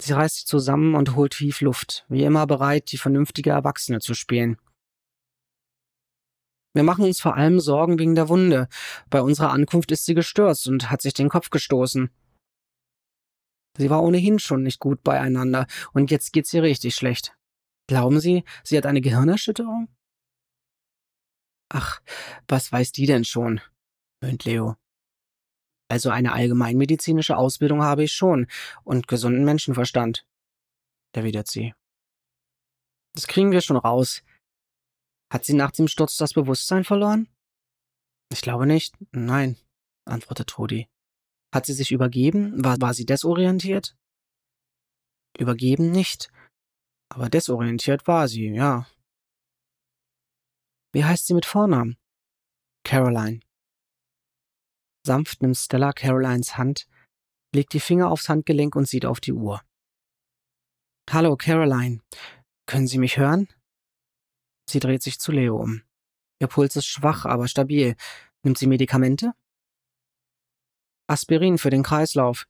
Sie 0.00 0.12
reißt 0.12 0.36
sich 0.36 0.46
zusammen 0.46 0.94
und 0.94 1.14
holt 1.14 1.32
tief 1.32 1.60
Luft, 1.60 2.06
wie 2.08 2.24
immer 2.24 2.46
bereit, 2.46 2.90
die 2.92 2.98
vernünftige 2.98 3.50
Erwachsene 3.50 4.00
zu 4.00 4.14
spielen, 4.14 4.56
wir 6.72 6.84
machen 6.84 7.04
uns 7.04 7.20
vor 7.20 7.34
allem 7.34 7.58
Sorgen 7.58 7.98
wegen 7.98 8.14
der 8.14 8.28
Wunde. 8.28 8.68
Bei 9.08 9.20
unserer 9.20 9.50
Ankunft 9.50 9.90
ist 9.90 10.04
sie 10.04 10.14
gestürzt 10.14 10.68
und 10.68 10.90
hat 10.90 11.02
sich 11.02 11.14
den 11.14 11.28
Kopf 11.28 11.50
gestoßen. 11.50 12.10
Sie 13.76 13.90
war 13.90 14.02
ohnehin 14.02 14.38
schon 14.38 14.62
nicht 14.62 14.78
gut 14.78 15.02
beieinander 15.02 15.66
und 15.92 16.10
jetzt 16.10 16.32
geht's 16.32 16.52
ihr 16.52 16.62
richtig 16.62 16.94
schlecht. 16.94 17.36
Glauben 17.88 18.20
Sie, 18.20 18.44
sie 18.62 18.76
hat 18.76 18.86
eine 18.86 19.00
Gehirnerschütterung? 19.00 19.88
Ach, 21.72 22.00
was 22.46 22.70
weiß 22.70 22.92
die 22.92 23.06
denn 23.06 23.24
schon? 23.24 23.60
höhnt 24.22 24.44
Leo. 24.44 24.76
Also 25.90 26.10
eine 26.10 26.32
allgemeinmedizinische 26.32 27.36
Ausbildung 27.36 27.82
habe 27.82 28.04
ich 28.04 28.12
schon 28.12 28.46
und 28.84 29.08
gesunden 29.08 29.44
Menschenverstand, 29.44 30.24
erwidert 31.12 31.48
sie. 31.48 31.74
Das 33.12 33.26
kriegen 33.26 33.50
wir 33.50 33.60
schon 33.60 33.76
raus. 33.76 34.22
Hat 35.32 35.44
sie 35.44 35.54
nach 35.54 35.72
dem 35.72 35.88
Sturz 35.88 36.16
das 36.16 36.32
Bewusstsein 36.32 36.84
verloren? 36.84 37.28
Ich 38.32 38.40
glaube 38.40 38.66
nicht. 38.66 38.94
Nein, 39.10 39.56
antwortet 40.04 40.48
Trudi. 40.48 40.88
Hat 41.52 41.66
sie 41.66 41.72
sich 41.72 41.90
übergeben? 41.90 42.64
War, 42.64 42.80
war 42.80 42.94
sie 42.94 43.04
desorientiert? 43.04 43.96
Übergeben 45.36 45.90
nicht. 45.90 46.30
Aber 47.08 47.28
desorientiert 47.28 48.06
war 48.06 48.28
sie, 48.28 48.46
ja. 48.50 48.86
Wie 50.92 51.04
heißt 51.04 51.26
sie 51.26 51.34
mit 51.34 51.46
Vornamen? 51.46 51.96
Caroline. 52.84 53.40
Sanft 55.04 55.42
nimmt 55.42 55.56
Stella 55.56 55.92
Carolines 55.92 56.56
Hand, 56.56 56.86
legt 57.54 57.72
die 57.72 57.80
Finger 57.80 58.10
aufs 58.10 58.28
Handgelenk 58.28 58.76
und 58.76 58.86
sieht 58.86 59.06
auf 59.06 59.20
die 59.20 59.32
Uhr. 59.32 59.62
Hallo, 61.10 61.36
Caroline. 61.36 62.00
Können 62.66 62.86
Sie 62.86 62.98
mich 62.98 63.16
hören? 63.16 63.48
Sie 64.68 64.78
dreht 64.78 65.02
sich 65.02 65.18
zu 65.18 65.32
Leo 65.32 65.56
um. 65.56 65.82
Ihr 66.40 66.46
Puls 66.46 66.76
ist 66.76 66.86
schwach, 66.86 67.24
aber 67.24 67.48
stabil. 67.48 67.96
Nimmt 68.42 68.58
sie 68.58 68.66
Medikamente? 68.66 69.32
Aspirin 71.08 71.58
für 71.58 71.70
den 71.70 71.82
Kreislauf. 71.82 72.46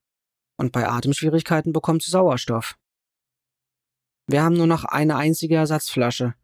Und 0.59 0.73
bei 0.73 0.87
Atemschwierigkeiten 0.87 1.73
bekommt 1.73 2.03
sie 2.03 2.11
Sauerstoff. 2.11 2.77
Wir 4.27 4.43
haben 4.43 4.57
nur 4.57 4.67
noch 4.67 4.85
eine 4.85 5.17
einzige 5.17 5.57
Ersatzflasche. 5.57 6.35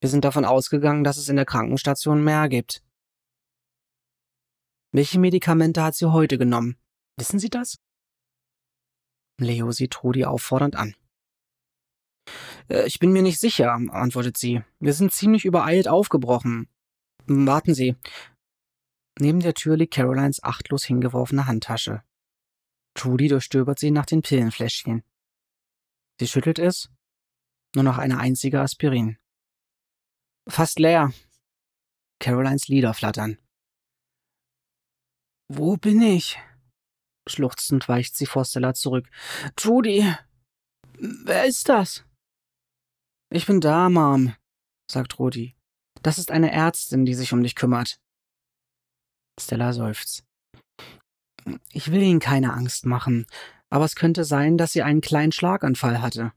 Wir 0.00 0.08
sind 0.08 0.24
davon 0.24 0.46
ausgegangen, 0.46 1.04
dass 1.04 1.18
es 1.18 1.28
in 1.28 1.36
der 1.36 1.44
Krankenstation 1.44 2.24
mehr 2.24 2.48
gibt. 2.48 2.82
Welche 4.92 5.20
Medikamente 5.20 5.82
hat 5.82 5.94
sie 5.94 6.10
heute 6.10 6.36
genommen? 6.38 6.76
Wissen 7.16 7.38
Sie 7.38 7.50
das? 7.50 7.78
Leo 9.38 9.70
sieht 9.72 9.92
Trudi 9.92 10.24
auffordernd 10.24 10.76
an. 10.76 10.94
Äh, 12.68 12.86
ich 12.86 12.98
bin 12.98 13.12
mir 13.12 13.22
nicht 13.22 13.40
sicher, 13.40 13.72
antwortet 13.72 14.36
sie. 14.36 14.62
Wir 14.78 14.92
sind 14.92 15.12
ziemlich 15.12 15.44
übereilt 15.44 15.88
aufgebrochen. 15.88 16.68
Warten 17.26 17.74
Sie. 17.74 17.96
Neben 19.18 19.40
der 19.40 19.54
Tür 19.54 19.76
liegt 19.76 19.94
Carolines 19.94 20.42
achtlos 20.42 20.84
hingeworfene 20.84 21.46
Handtasche. 21.46 22.02
Trudy 22.94 23.28
durchstöbert 23.28 23.78
sie 23.78 23.90
nach 23.90 24.06
den 24.06 24.22
Pillenfläschchen. 24.22 25.04
Sie 26.18 26.26
schüttelt 26.26 26.58
es. 26.58 26.90
Nur 27.74 27.84
noch 27.84 27.98
eine 27.98 28.18
einzige 28.18 28.60
Aspirin. 28.60 29.18
Fast 30.48 30.78
leer. 30.78 31.12
Carolines 32.18 32.68
Lieder 32.68 32.94
flattern. 32.94 33.38
Wo 35.52 35.76
bin 35.76 36.00
ich? 36.00 36.38
Schluchzend 37.28 37.88
weicht 37.88 38.14
sie 38.14 38.26
vor 38.26 38.44
Stella 38.44 38.72
zurück. 38.72 39.10
Trudy, 39.56 40.14
wer 40.92 41.44
ist 41.44 41.68
das? 41.68 42.04
Ich 43.32 43.46
bin 43.46 43.60
da, 43.60 43.88
Mom, 43.88 44.36
sagt 44.88 45.18
Rudi. 45.18 45.56
Das 46.02 46.18
ist 46.18 46.30
eine 46.30 46.52
Ärztin, 46.52 47.04
die 47.04 47.14
sich 47.14 47.32
um 47.32 47.42
dich 47.42 47.56
kümmert. 47.56 48.00
Stella 49.40 49.72
seufzt. 49.72 50.24
Ich 51.72 51.90
will 51.90 52.02
Ihnen 52.02 52.20
keine 52.20 52.52
Angst 52.52 52.86
machen, 52.86 53.26
aber 53.70 53.86
es 53.86 53.96
könnte 53.96 54.22
sein, 54.22 54.56
dass 54.56 54.72
sie 54.72 54.82
einen 54.82 55.00
kleinen 55.00 55.32
Schlaganfall 55.32 56.00
hatte. 56.00 56.32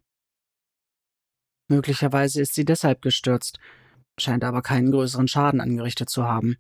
Möglicherweise 1.69 2.41
ist 2.41 2.55
sie 2.55 2.65
deshalb 2.65 3.03
gestürzt, 3.03 3.59
scheint 4.19 4.43
aber 4.43 4.63
keinen 4.63 4.89
größeren 4.89 5.27
Schaden 5.27 5.61
angerichtet 5.61 6.09
zu 6.09 6.23
haben. 6.23 6.57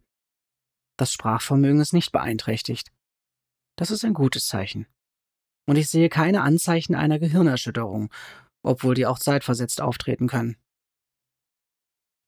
Das 0.97 1.11
Sprachvermögen 1.11 1.81
ist 1.81 1.93
nicht 1.93 2.11
beeinträchtigt. 2.11 2.91
Das 3.75 3.91
ist 3.91 4.05
ein 4.05 4.13
gutes 4.13 4.47
Zeichen. 4.47 4.87
Und 5.65 5.77
ich 5.77 5.89
sehe 5.89 6.09
keine 6.09 6.41
Anzeichen 6.41 6.93
einer 6.93 7.19
Gehirnerschütterung 7.19 8.11
obwohl 8.63 8.95
die 8.95 9.05
auch 9.05 9.19
zeitversetzt 9.19 9.81
auftreten 9.81 10.27
können. 10.27 10.57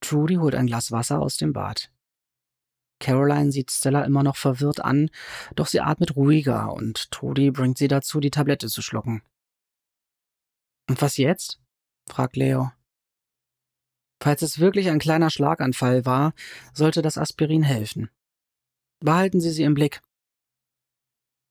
Trudy 0.01 0.35
holt 0.35 0.53
ein 0.53 0.67
Glas 0.67 0.91
Wasser 0.91 1.21
aus 1.21 1.37
dem 1.37 1.53
Bad. 1.53 1.91
Caroline 2.99 3.51
sieht 3.51 3.71
Stella 3.71 4.03
immer 4.03 4.23
noch 4.23 4.35
verwirrt 4.35 4.79
an, 4.79 5.09
doch 5.55 5.67
sie 5.67 5.81
atmet 5.81 6.15
ruhiger 6.15 6.73
und 6.73 7.11
Trudy 7.11 7.51
bringt 7.51 7.77
sie 7.77 7.87
dazu, 7.87 8.19
die 8.19 8.31
Tablette 8.31 8.67
zu 8.67 8.81
schlucken. 8.81 9.21
Und 10.87 11.01
was 11.01 11.17
jetzt? 11.17 11.59
fragt 12.07 12.35
Leo. 12.35 12.71
Falls 14.21 14.41
es 14.43 14.59
wirklich 14.59 14.89
ein 14.89 14.99
kleiner 14.99 15.29
Schlaganfall 15.29 16.05
war, 16.05 16.33
sollte 16.73 17.01
das 17.01 17.17
Aspirin 17.17 17.63
helfen. 17.63 18.09
Behalten 19.05 19.39
Sie 19.39 19.51
sie 19.51 19.61
im 19.61 19.75
Blick. 19.75 20.01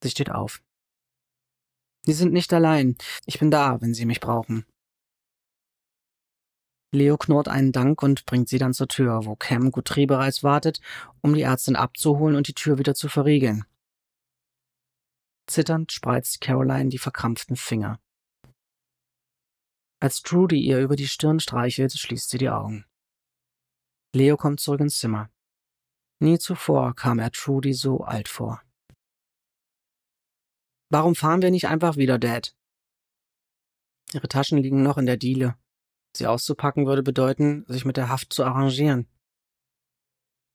Sie 0.03 0.11
steht 0.11 0.29
auf. 0.29 0.61
Sie 2.03 2.13
sind 2.13 2.33
nicht 2.33 2.53
allein. 2.53 2.97
Ich 3.27 3.39
bin 3.39 3.53
da, 3.53 3.81
wenn 3.81 3.95
Sie 3.95 4.07
mich 4.07 4.19
brauchen. 4.19 4.67
Leo 6.91 7.17
knurrt 7.17 7.47
einen 7.47 7.71
Dank 7.71 8.03
und 8.03 8.27
bringt 8.27 8.49
sie 8.49 8.59
dann 8.59 8.75
zur 8.75 8.89
Tür, 8.89 9.25
wo 9.25 9.37
Cam 9.37 9.71
Guthrie 9.71 10.07
bereits 10.07 10.43
wartet, 10.43 10.81
um 11.23 11.33
die 11.33 11.43
Ärztin 11.43 11.77
abzuholen 11.77 12.35
und 12.35 12.49
die 12.49 12.55
Tür 12.55 12.79
wieder 12.79 12.97
zu 12.97 13.09
verriegeln. 13.09 13.65
Zitternd 15.47 15.93
spreizt 15.93 16.41
Caroline 16.41 16.89
die 16.89 16.99
verkrampften 16.99 17.55
Finger. 17.55 18.01
Als 20.01 20.23
Trudy 20.23 20.61
ihr 20.61 20.81
über 20.81 20.97
die 20.97 21.09
Stirn 21.09 21.39
streichelt, 21.39 21.93
schließt 21.93 22.31
sie 22.31 22.39
die 22.39 22.51
Augen. 22.51 22.85
Leo 24.13 24.37
kommt 24.37 24.59
zurück 24.59 24.81
ins 24.81 24.99
Zimmer. 24.99 25.31
Nie 26.25 26.39
zuvor 26.39 26.95
kam 26.95 27.19
er 27.19 27.31
Trudy 27.31 27.75
so 27.75 28.01
alt 28.01 28.29
vor. 28.29 28.63
Warum 30.91 31.15
fahren 31.15 31.43
wir 31.43 31.51
nicht 31.51 31.69
einfach 31.69 31.99
wieder, 31.99 32.19
Dad? 32.19 32.57
Ihre 34.15 34.27
Taschen 34.27 34.57
liegen 34.57 34.83
noch 34.83 34.97
in 34.97 35.05
der 35.05 35.19
Diele. 35.19 35.59
Sie 36.17 36.27
auszupacken 36.27 36.87
würde 36.87 37.03
bedeuten, 37.03 37.67
sich 37.69 37.85
mit 37.85 37.99
der 37.99 38.09
Haft 38.09 38.33
zu 38.33 38.43
arrangieren. 38.43 39.07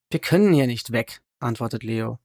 Wir 0.10 0.20
können 0.20 0.54
hier 0.54 0.66
nicht 0.66 0.92
weg, 0.92 1.22
antwortet 1.40 1.84
Leo. 1.84 2.18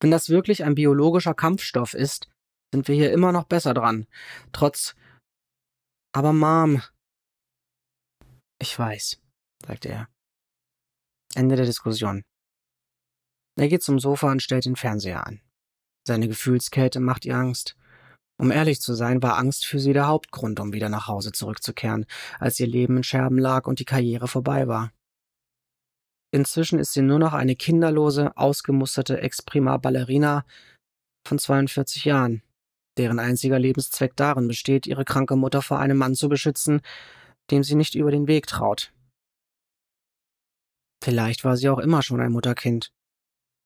Wenn 0.00 0.10
das 0.10 0.30
wirklich 0.30 0.64
ein 0.64 0.74
biologischer 0.74 1.34
Kampfstoff 1.34 1.92
ist, 1.92 2.30
sind 2.72 2.88
wir 2.88 2.94
hier 2.94 3.12
immer 3.12 3.32
noch 3.32 3.44
besser 3.44 3.74
dran. 3.74 4.06
Trotz. 4.52 4.96
Aber 6.12 6.32
Mom. 6.32 6.80
Ich 8.58 8.78
weiß, 8.78 9.20
sagt 9.66 9.84
er. 9.84 10.08
Ende 11.34 11.56
der 11.56 11.66
Diskussion. 11.66 12.24
Er 13.56 13.68
geht 13.68 13.82
zum 13.82 13.98
Sofa 13.98 14.30
und 14.30 14.42
stellt 14.42 14.64
den 14.64 14.76
Fernseher 14.76 15.26
an. 15.26 15.40
Seine 16.06 16.28
Gefühlskälte 16.28 17.00
macht 17.00 17.24
ihr 17.24 17.36
Angst. 17.36 17.76
Um 18.38 18.50
ehrlich 18.50 18.80
zu 18.80 18.94
sein, 18.94 19.22
war 19.22 19.36
Angst 19.36 19.66
für 19.66 19.78
sie 19.78 19.92
der 19.92 20.06
Hauptgrund, 20.06 20.60
um 20.60 20.72
wieder 20.72 20.88
nach 20.88 21.08
Hause 21.08 21.30
zurückzukehren, 21.32 22.06
als 22.38 22.58
ihr 22.58 22.66
Leben 22.66 22.96
in 22.96 23.02
Scherben 23.02 23.36
lag 23.36 23.66
und 23.66 23.80
die 23.80 23.84
Karriere 23.84 24.28
vorbei 24.28 24.66
war. 24.66 24.92
Inzwischen 26.32 26.78
ist 26.78 26.92
sie 26.92 27.02
nur 27.02 27.18
noch 27.18 27.34
eine 27.34 27.56
kinderlose, 27.56 28.36
ausgemusterte 28.36 29.20
Ex-Prima-Ballerina 29.20 30.46
von 31.26 31.38
42 31.38 32.04
Jahren, 32.04 32.42
deren 32.96 33.18
einziger 33.18 33.58
Lebenszweck 33.58 34.16
darin 34.16 34.48
besteht, 34.48 34.86
ihre 34.86 35.04
kranke 35.04 35.36
Mutter 35.36 35.60
vor 35.60 35.78
einem 35.78 35.98
Mann 35.98 36.14
zu 36.14 36.28
beschützen, 36.28 36.80
dem 37.50 37.64
sie 37.64 37.74
nicht 37.74 37.94
über 37.94 38.10
den 38.10 38.26
Weg 38.26 38.46
traut. 38.46 38.92
Vielleicht 41.02 41.44
war 41.44 41.56
sie 41.56 41.68
auch 41.68 41.78
immer 41.78 42.02
schon 42.02 42.20
ein 42.20 42.32
Mutterkind. 42.32 42.92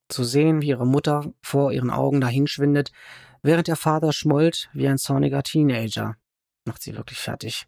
Zu 0.08 0.24
sehen, 0.24 0.62
wie 0.62 0.68
ihre 0.68 0.86
Mutter 0.86 1.32
vor 1.42 1.72
ihren 1.72 1.90
Augen 1.90 2.20
dahinschwindet, 2.20 2.92
während 3.42 3.68
der 3.68 3.76
Vater 3.76 4.12
schmollt 4.12 4.68
wie 4.72 4.88
ein 4.88 4.98
zorniger 4.98 5.42
Teenager. 5.42 6.16
Macht 6.66 6.82
sie 6.82 6.96
wirklich 6.96 7.18
fertig. 7.18 7.66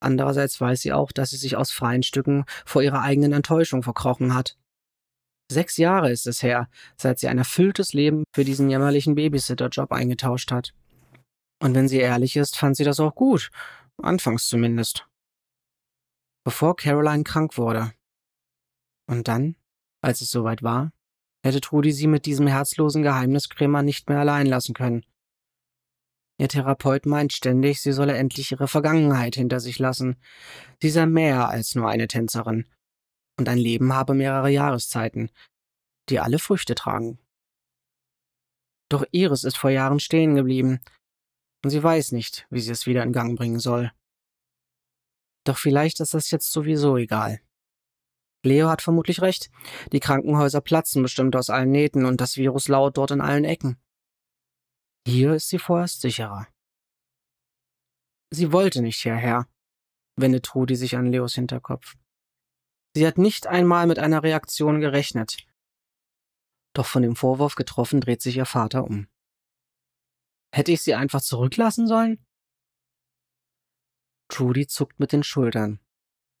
Andererseits 0.00 0.60
weiß 0.60 0.80
sie 0.80 0.92
auch, 0.92 1.12
dass 1.12 1.30
sie 1.30 1.36
sich 1.36 1.56
aus 1.56 1.70
freien 1.70 2.02
Stücken 2.02 2.44
vor 2.66 2.82
ihrer 2.82 3.02
eigenen 3.02 3.32
Enttäuschung 3.32 3.82
verkrochen 3.82 4.34
hat. 4.34 4.56
Sechs 5.50 5.76
Jahre 5.76 6.10
ist 6.10 6.26
es 6.26 6.42
her, 6.42 6.68
seit 6.96 7.18
sie 7.18 7.28
ein 7.28 7.38
erfülltes 7.38 7.92
Leben 7.92 8.24
für 8.34 8.44
diesen 8.44 8.68
jämmerlichen 8.68 9.14
Babysitter-Job 9.14 9.92
eingetauscht 9.92 10.50
hat. 10.50 10.72
Und 11.62 11.74
wenn 11.74 11.88
sie 11.88 11.98
ehrlich 11.98 12.36
ist, 12.36 12.56
fand 12.56 12.76
sie 12.76 12.84
das 12.84 12.98
auch 12.98 13.14
gut. 13.14 13.50
Anfangs 14.02 14.48
zumindest. 14.48 15.06
Bevor 16.44 16.74
Caroline 16.74 17.22
krank 17.22 17.56
wurde. 17.56 17.92
Und 19.06 19.28
dann, 19.28 19.54
als 20.02 20.20
es 20.20 20.30
soweit 20.30 20.62
war, 20.62 20.92
hätte 21.44 21.60
Trudi 21.60 21.92
sie 21.92 22.06
mit 22.06 22.26
diesem 22.26 22.46
herzlosen 22.46 23.02
Geheimniskrämer 23.02 23.82
nicht 23.82 24.08
mehr 24.08 24.18
allein 24.18 24.46
lassen 24.46 24.74
können. 24.74 25.04
Ihr 26.38 26.48
Therapeut 26.48 27.06
meint 27.06 27.32
ständig, 27.32 27.80
sie 27.80 27.92
solle 27.92 28.16
endlich 28.16 28.52
ihre 28.52 28.68
Vergangenheit 28.68 29.36
hinter 29.36 29.60
sich 29.60 29.78
lassen. 29.78 30.16
Sie 30.80 30.90
sei 30.90 31.06
mehr 31.06 31.48
als 31.48 31.74
nur 31.74 31.88
eine 31.88 32.08
Tänzerin. 32.08 32.66
Und 33.38 33.48
ein 33.48 33.58
Leben 33.58 33.92
habe 33.92 34.14
mehrere 34.14 34.50
Jahreszeiten, 34.50 35.30
die 36.08 36.20
alle 36.20 36.38
Früchte 36.38 36.74
tragen. 36.74 37.18
Doch 38.88 39.04
Iris 39.10 39.44
ist 39.44 39.56
vor 39.56 39.70
Jahren 39.70 40.00
stehen 40.00 40.34
geblieben, 40.34 40.80
und 41.64 41.70
sie 41.70 41.82
weiß 41.82 42.12
nicht, 42.12 42.46
wie 42.50 42.60
sie 42.60 42.72
es 42.72 42.86
wieder 42.86 43.02
in 43.04 43.12
Gang 43.12 43.38
bringen 43.38 43.60
soll. 43.60 43.92
Doch 45.44 45.58
vielleicht 45.58 46.00
ist 46.00 46.14
das 46.14 46.30
jetzt 46.30 46.52
sowieso 46.52 46.96
egal. 46.96 47.40
Leo 48.44 48.68
hat 48.68 48.82
vermutlich 48.82 49.22
recht. 49.22 49.50
Die 49.92 50.00
Krankenhäuser 50.00 50.60
platzen 50.60 51.02
bestimmt 51.02 51.36
aus 51.36 51.50
allen 51.50 51.70
Nähten 51.70 52.04
und 52.04 52.20
das 52.20 52.36
Virus 52.36 52.68
lauert 52.68 52.96
dort 52.96 53.12
in 53.12 53.20
allen 53.20 53.44
Ecken. 53.44 53.80
Hier 55.06 55.34
ist 55.34 55.48
sie 55.48 55.58
vorerst 55.58 56.00
sicherer. 56.00 56.48
Sie 58.30 58.52
wollte 58.52 58.82
nicht 58.82 59.00
hierher, 59.00 59.48
wendet 60.16 60.44
Trudi 60.44 60.74
sich 60.76 60.96
an 60.96 61.06
Leos 61.06 61.34
Hinterkopf. 61.34 61.94
Sie 62.94 63.06
hat 63.06 63.18
nicht 63.18 63.46
einmal 63.46 63.86
mit 63.86 63.98
einer 63.98 64.22
Reaktion 64.22 64.80
gerechnet. 64.80 65.38
Doch 66.74 66.86
von 66.86 67.02
dem 67.02 67.16
Vorwurf 67.16 67.54
getroffen 67.54 68.00
dreht 68.00 68.22
sich 68.22 68.36
ihr 68.36 68.46
Vater 68.46 68.84
um. 68.84 69.08
Hätte 70.54 70.72
ich 70.72 70.82
sie 70.82 70.94
einfach 70.94 71.20
zurücklassen 71.20 71.86
sollen? 71.86 72.24
Trudy 74.28 74.66
zuckt 74.66 74.98
mit 74.98 75.12
den 75.12 75.22
Schultern 75.22 75.81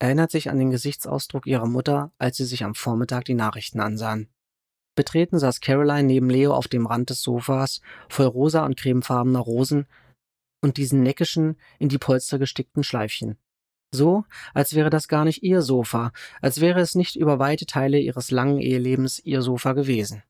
erinnert 0.02 0.32
sich 0.32 0.50
an 0.50 0.58
den 0.58 0.72
Gesichtsausdruck 0.72 1.46
ihrer 1.46 1.68
Mutter, 1.68 2.10
als 2.18 2.36
sie 2.36 2.44
sich 2.44 2.64
am 2.64 2.74
Vormittag 2.74 3.24
die 3.24 3.34
Nachrichten 3.34 3.78
ansahen. 3.78 4.28
Betreten 4.96 5.38
saß 5.38 5.60
Caroline 5.60 6.02
neben 6.02 6.28
Leo 6.28 6.52
auf 6.54 6.66
dem 6.66 6.86
Rand 6.86 7.10
des 7.10 7.22
Sofas, 7.22 7.80
voll 8.08 8.26
rosa 8.26 8.66
und 8.66 8.76
cremefarbener 8.76 9.38
Rosen 9.38 9.86
und 10.60 10.76
diesen 10.76 11.04
neckischen, 11.04 11.56
in 11.78 11.88
die 11.88 11.98
Polster 11.98 12.40
gestickten 12.40 12.82
Schleifchen. 12.82 13.38
So, 13.94 14.24
als 14.54 14.74
wäre 14.74 14.90
das 14.90 15.06
gar 15.06 15.24
nicht 15.24 15.44
ihr 15.44 15.62
Sofa, 15.62 16.10
als 16.40 16.60
wäre 16.60 16.80
es 16.80 16.96
nicht 16.96 17.14
über 17.14 17.38
weite 17.38 17.66
Teile 17.66 18.00
ihres 18.00 18.32
langen 18.32 18.58
Ehelebens 18.58 19.20
ihr 19.20 19.40
Sofa 19.40 19.72
gewesen. 19.72 20.24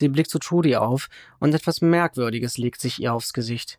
Sie 0.00 0.08
blickt 0.08 0.30
zu 0.30 0.38
Trudy 0.38 0.76
auf, 0.76 1.10
und 1.40 1.52
etwas 1.52 1.82
Merkwürdiges 1.82 2.56
legt 2.56 2.80
sich 2.80 3.02
ihr 3.02 3.12
aufs 3.12 3.34
Gesicht. 3.34 3.78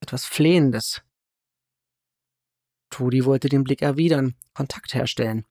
Etwas 0.00 0.24
Flehendes. 0.24 1.02
Trudy 2.90 3.24
wollte 3.24 3.48
den 3.48 3.64
Blick 3.64 3.82
erwidern, 3.82 4.34
Kontakt 4.52 4.94
herstellen, 4.94 5.46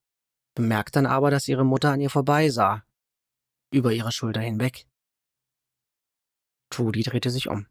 bemerkt 0.55 0.95
dann 0.95 1.05
aber, 1.05 1.31
dass 1.31 1.47
ihre 1.47 1.65
Mutter 1.65 1.91
an 1.91 2.01
ihr 2.01 2.09
vorbeisah, 2.09 2.83
über 3.71 3.93
ihre 3.93 4.11
Schulter 4.11 4.41
hinweg. 4.41 4.85
Trudy 6.69 7.03
drehte 7.03 7.29
sich 7.29 7.47
um. 7.49 7.65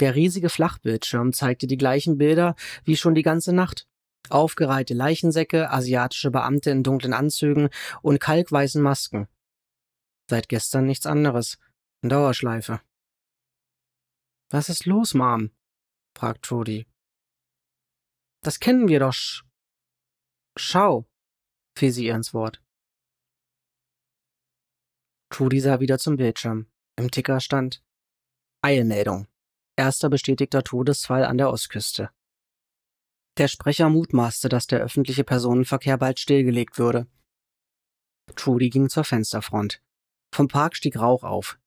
Der 0.00 0.14
riesige 0.14 0.48
Flachbildschirm 0.48 1.32
zeigte 1.32 1.66
die 1.66 1.76
gleichen 1.76 2.18
Bilder 2.18 2.54
wie 2.84 2.96
schon 2.96 3.14
die 3.14 3.22
ganze 3.22 3.52
Nacht. 3.52 3.86
Aufgereihte 4.30 4.94
Leichensäcke, 4.94 5.70
asiatische 5.70 6.30
Beamte 6.30 6.70
in 6.70 6.82
dunklen 6.82 7.12
Anzügen 7.12 7.70
und 8.02 8.20
kalkweißen 8.20 8.82
Masken. 8.82 9.26
Seit 10.28 10.48
gestern 10.48 10.84
nichts 10.84 11.06
anderes. 11.06 11.58
Dauerschleife. 12.02 12.80
Was 14.50 14.68
ist 14.68 14.86
los, 14.86 15.14
Mom? 15.14 15.50
fragt 16.14 16.44
Trudy. 16.44 16.86
Das 18.42 18.60
kennen 18.60 18.88
wir 18.88 19.00
doch. 19.00 19.12
Sch 19.12 19.44
Schau, 20.56 21.06
fiel 21.76 21.92
sie 21.92 22.06
ihr 22.06 22.14
ins 22.14 22.34
Wort. 22.34 22.60
Trudy 25.30 25.60
sah 25.60 25.78
wieder 25.80 25.98
zum 25.98 26.16
Bildschirm. 26.16 26.66
Im 26.96 27.10
Ticker 27.10 27.40
stand 27.40 27.82
Eilmeldung. 28.62 29.28
Erster 29.76 30.10
bestätigter 30.10 30.64
Todesfall 30.64 31.24
an 31.24 31.38
der 31.38 31.50
Ostküste. 31.50 32.10
Der 33.36 33.46
Sprecher 33.46 33.88
mutmaßte, 33.88 34.48
dass 34.48 34.66
der 34.66 34.80
öffentliche 34.80 35.22
Personenverkehr 35.22 35.96
bald 35.96 36.18
stillgelegt 36.18 36.78
würde. 36.78 37.06
Trudy 38.34 38.68
ging 38.68 38.88
zur 38.88 39.04
Fensterfront. 39.04 39.80
Vom 40.34 40.48
Park 40.48 40.74
stieg 40.74 40.98
Rauch 40.98 41.22
auf. 41.22 41.58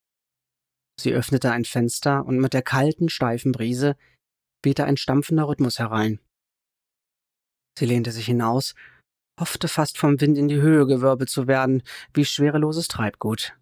Sie 0.99 1.13
öffnete 1.13 1.51
ein 1.51 1.63
Fenster 1.63 2.25
und 2.25 2.39
mit 2.39 2.53
der 2.53 2.61
kalten, 2.61 3.07
steifen 3.09 3.53
Brise 3.53 3.95
wehte 4.63 4.83
ein 4.83 4.97
stampfender 4.97 5.47
Rhythmus 5.47 5.79
herein. 5.79 6.19
Sie 7.77 7.85
lehnte 7.85 8.11
sich 8.11 8.25
hinaus, 8.25 8.75
hoffte 9.39 9.67
fast 9.67 9.97
vom 9.97 10.19
Wind 10.21 10.37
in 10.37 10.47
die 10.47 10.61
Höhe 10.61 10.85
gewirbelt 10.85 11.29
zu 11.29 11.47
werden, 11.47 11.83
wie 12.13 12.25
schwereloses 12.25 12.87
Treibgut. 12.87 13.57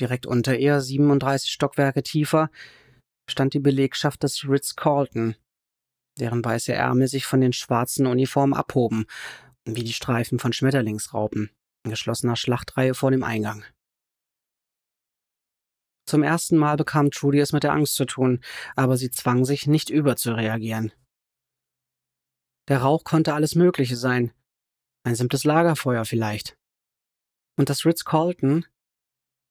Direkt 0.00 0.26
unter 0.26 0.58
ihr, 0.58 0.80
37 0.80 1.50
Stockwerke 1.50 2.02
tiefer, 2.02 2.50
stand 3.28 3.54
die 3.54 3.60
Belegschaft 3.60 4.22
des 4.22 4.48
Ritz-Carlton, 4.48 5.36
deren 6.18 6.44
weiße 6.44 6.72
Ärmel 6.72 7.08
sich 7.08 7.26
von 7.26 7.40
den 7.40 7.52
schwarzen 7.52 8.06
Uniformen 8.06 8.54
abhoben, 8.54 9.06
wie 9.64 9.84
die 9.84 9.92
Streifen 9.92 10.38
von 10.38 10.52
Schmetterlingsraupen, 10.52 11.50
in 11.84 11.90
geschlossener 11.90 12.36
Schlachtreihe 12.36 12.94
vor 12.94 13.10
dem 13.10 13.22
Eingang. 13.22 13.64
Zum 16.06 16.22
ersten 16.22 16.56
Mal 16.56 16.76
bekam 16.76 17.10
Trudy 17.10 17.38
es 17.38 17.52
mit 17.52 17.62
der 17.62 17.72
Angst 17.72 17.94
zu 17.94 18.04
tun, 18.04 18.42
aber 18.74 18.96
sie 18.96 19.10
zwang 19.10 19.44
sich, 19.44 19.66
nicht 19.66 19.90
überzureagieren. 19.90 20.92
Der 22.70 22.82
Rauch 22.82 23.02
konnte 23.02 23.34
alles 23.34 23.56
Mögliche 23.56 23.96
sein. 23.96 24.32
Ein 25.02 25.16
simples 25.16 25.42
Lagerfeuer 25.42 26.04
vielleicht. 26.04 26.56
Und 27.56 27.68
das 27.68 27.84
Ritz-Carlton 27.84 28.64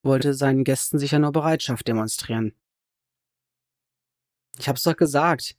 wollte 0.03 0.33
seinen 0.33 0.63
Gästen 0.63 0.97
sicher 0.97 1.19
nur 1.19 1.33
Bereitschaft 1.33 1.85
demonstrieren. 1.85 2.55
Ich 4.57 4.69
hab's 4.69 4.83
doch 4.83 4.95
gesagt, 4.95 5.57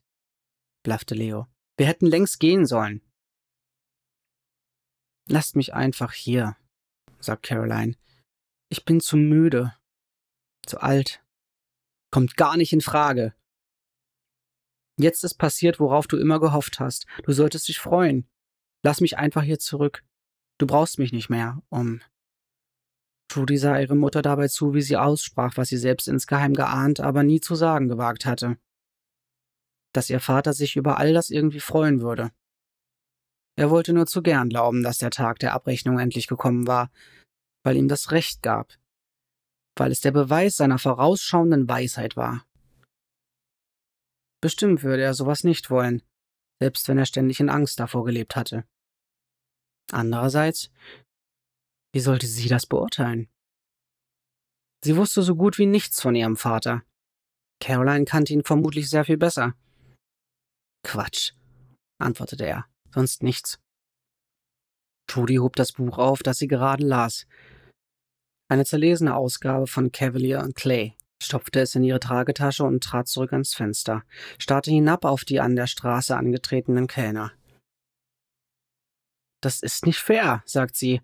blaffte 0.82 1.14
Leo. 1.14 1.48
Wir 1.76 1.86
hätten 1.86 2.06
längst 2.06 2.40
gehen 2.40 2.64
sollen. 2.64 3.02
Lasst 5.28 5.54
mich 5.54 5.74
einfach 5.74 6.14
hier, 6.14 6.56
sagt 7.18 7.42
Caroline. 7.42 7.94
Ich 8.70 8.86
bin 8.86 9.00
zu 9.00 9.18
müde. 9.18 9.76
Zu 10.64 10.80
alt. 10.80 11.22
Kommt 12.10 12.38
gar 12.38 12.56
nicht 12.56 12.72
in 12.72 12.80
Frage. 12.80 13.34
Jetzt 15.00 15.24
ist 15.24 15.34
passiert, 15.34 15.80
worauf 15.80 16.06
du 16.06 16.16
immer 16.16 16.40
gehofft 16.40 16.80
hast. 16.80 17.06
Du 17.24 17.32
solltest 17.32 17.68
dich 17.68 17.78
freuen. 17.78 18.28
Lass 18.82 19.00
mich 19.00 19.18
einfach 19.18 19.42
hier 19.42 19.58
zurück. 19.58 20.04
Du 20.58 20.66
brauchst 20.66 20.98
mich 20.98 21.12
nicht 21.12 21.30
mehr, 21.30 21.62
um. 21.68 22.00
Trudy 23.28 23.56
sah 23.56 23.78
ihre 23.78 23.94
Mutter 23.94 24.22
dabei 24.22 24.48
zu, 24.48 24.74
wie 24.74 24.82
sie 24.82 24.96
aussprach, 24.96 25.56
was 25.56 25.68
sie 25.68 25.76
selbst 25.76 26.08
insgeheim 26.08 26.54
geahnt, 26.54 27.00
aber 27.00 27.22
nie 27.22 27.40
zu 27.40 27.54
sagen 27.54 27.88
gewagt 27.88 28.26
hatte 28.26 28.56
dass 29.92 30.10
ihr 30.10 30.20
Vater 30.20 30.52
sich 30.52 30.76
über 30.76 30.98
all 30.98 31.12
das 31.12 31.30
irgendwie 31.30 31.60
freuen 31.60 32.00
würde. 32.00 32.30
Er 33.56 33.70
wollte 33.70 33.92
nur 33.92 34.06
zu 34.06 34.22
gern 34.22 34.48
glauben, 34.48 34.82
dass 34.82 34.98
der 34.98 35.10
Tag 35.10 35.38
der 35.40 35.52
Abrechnung 35.52 35.98
endlich 35.98 36.26
gekommen 36.26 36.66
war, 36.66 36.90
weil 37.62 37.76
ihm 37.76 37.88
das 37.88 38.10
Recht 38.10 38.42
gab, 38.42 38.78
weil 39.76 39.90
es 39.90 40.00
der 40.00 40.12
Beweis 40.12 40.56
seiner 40.56 40.78
vorausschauenden 40.78 41.68
Weisheit 41.68 42.16
war. 42.16 42.46
Bestimmt 44.40 44.82
würde 44.82 45.02
er 45.02 45.14
sowas 45.14 45.44
nicht 45.44 45.70
wollen, 45.70 46.02
selbst 46.60 46.88
wenn 46.88 46.98
er 46.98 47.06
ständig 47.06 47.40
in 47.40 47.50
Angst 47.50 47.78
davor 47.78 48.04
gelebt 48.04 48.36
hatte. 48.36 48.64
Andererseits, 49.92 50.70
wie 51.92 52.00
sollte 52.00 52.26
sie 52.26 52.48
das 52.48 52.66
beurteilen? 52.66 53.28
Sie 54.82 54.96
wusste 54.96 55.22
so 55.22 55.34
gut 55.36 55.58
wie 55.58 55.66
nichts 55.66 56.00
von 56.00 56.14
ihrem 56.14 56.36
Vater. 56.36 56.82
Caroline 57.60 58.06
kannte 58.06 58.32
ihn 58.32 58.44
vermutlich 58.44 58.88
sehr 58.88 59.04
viel 59.04 59.18
besser. 59.18 59.54
Quatsch, 60.82 61.32
antwortete 61.98 62.46
er, 62.46 62.66
sonst 62.94 63.22
nichts. 63.22 63.60
Trudy 65.06 65.36
hob 65.36 65.56
das 65.56 65.72
Buch 65.72 65.98
auf, 65.98 66.22
das 66.22 66.38
sie 66.38 66.46
gerade 66.46 66.86
las. 66.86 67.26
Eine 68.48 68.64
zerlesene 68.64 69.14
Ausgabe 69.14 69.66
von 69.66 69.92
Cavalier 69.92 70.40
und 70.40 70.54
Clay, 70.54 70.96
stopfte 71.22 71.60
es 71.60 71.74
in 71.74 71.84
ihre 71.84 72.00
Tragetasche 72.00 72.64
und 72.64 72.82
trat 72.82 73.08
zurück 73.08 73.32
ans 73.32 73.54
Fenster, 73.54 74.04
starrte 74.38 74.70
hinab 74.70 75.04
auf 75.04 75.24
die 75.24 75.40
an 75.40 75.56
der 75.56 75.66
Straße 75.66 76.16
angetretenen 76.16 76.86
Kellner. 76.86 77.32
Das 79.42 79.62
ist 79.62 79.86
nicht 79.86 79.98
fair, 79.98 80.42
sagt 80.46 80.76
sie, 80.76 81.00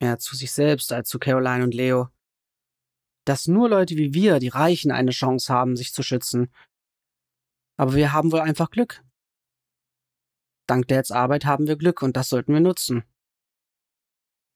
mehr 0.00 0.18
zu 0.18 0.36
sich 0.36 0.52
selbst 0.52 0.92
als 0.92 1.08
zu 1.08 1.18
Caroline 1.18 1.64
und 1.64 1.74
Leo. 1.74 2.08
Dass 3.24 3.46
nur 3.46 3.70
Leute 3.70 3.96
wie 3.96 4.12
wir, 4.12 4.38
die 4.38 4.48
Reichen, 4.48 4.90
eine 4.90 5.12
Chance 5.12 5.52
haben, 5.52 5.76
sich 5.76 5.92
zu 5.92 6.02
schützen, 6.02 6.52
aber 7.76 7.94
wir 7.94 8.12
haben 8.12 8.32
wohl 8.32 8.40
einfach 8.40 8.70
Glück. 8.70 9.02
Dank 10.66 10.88
Dads 10.88 11.10
Arbeit 11.10 11.44
haben 11.44 11.66
wir 11.66 11.76
Glück 11.76 12.02
und 12.02 12.16
das 12.16 12.28
sollten 12.28 12.52
wir 12.52 12.60
nutzen. 12.60 13.04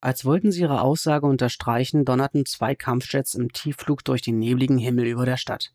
Als 0.00 0.24
wollten 0.24 0.52
sie 0.52 0.60
ihre 0.60 0.80
Aussage 0.80 1.26
unterstreichen, 1.26 2.04
donnerten 2.04 2.46
zwei 2.46 2.74
Kampfjets 2.74 3.34
im 3.34 3.52
Tiefflug 3.52 4.04
durch 4.04 4.22
den 4.22 4.38
nebligen 4.38 4.78
Himmel 4.78 5.06
über 5.06 5.26
der 5.26 5.36
Stadt. 5.36 5.74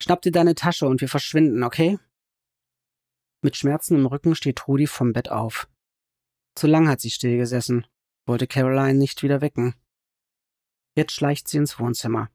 Schnapp 0.00 0.22
dir 0.22 0.30
deine 0.30 0.54
Tasche 0.54 0.86
und 0.86 1.00
wir 1.00 1.08
verschwinden, 1.08 1.64
okay? 1.64 1.98
Mit 3.42 3.56
Schmerzen 3.56 3.96
im 3.96 4.06
Rücken 4.06 4.36
steht 4.36 4.68
Rudi 4.68 4.86
vom 4.86 5.12
Bett 5.12 5.30
auf. 5.30 5.68
Zu 6.54 6.68
lang 6.68 6.88
hat 6.88 7.00
sie 7.00 7.10
stillgesessen, 7.10 7.86
wollte 8.26 8.46
Caroline 8.46 8.98
nicht 8.98 9.22
wieder 9.22 9.40
wecken. 9.40 9.74
Jetzt 10.96 11.12
schleicht 11.12 11.48
sie 11.48 11.58
ins 11.58 11.78
Wohnzimmer. 11.78 12.30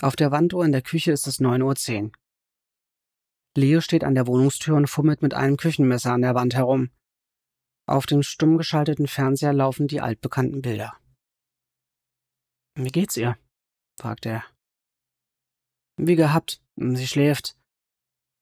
Auf 0.00 0.16
der 0.16 0.30
Wanduhr 0.30 0.64
in 0.64 0.72
der 0.72 0.82
Küche 0.82 1.12
ist 1.12 1.26
es 1.26 1.40
9.10 1.40 2.04
Uhr. 2.04 2.12
Leo 3.56 3.80
steht 3.80 4.04
an 4.04 4.14
der 4.14 4.26
Wohnungstür 4.26 4.76
und 4.76 4.86
fummelt 4.88 5.22
mit 5.22 5.34
einem 5.34 5.56
Küchenmesser 5.56 6.12
an 6.12 6.22
der 6.22 6.34
Wand 6.34 6.54
herum. 6.54 6.90
Auf 7.88 8.04
dem 8.04 8.22
stumm 8.22 8.58
geschalteten 8.58 9.08
Fernseher 9.08 9.54
laufen 9.54 9.88
die 9.88 10.02
altbekannten 10.02 10.60
Bilder. 10.60 11.00
Wie 12.74 12.90
geht's 12.90 13.16
ihr? 13.16 13.38
fragt 13.98 14.26
er. 14.26 14.44
Wie 15.96 16.14
gehabt. 16.14 16.62
Sie 16.76 17.06
schläft. 17.06 17.56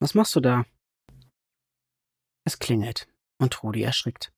Was 0.00 0.14
machst 0.14 0.35
du 0.35 0.40
da? 0.40 0.64
Es 2.44 2.59
klingelt 2.59 3.06
und 3.38 3.52
Trudi 3.52 3.82
erschrickt. 3.82 4.32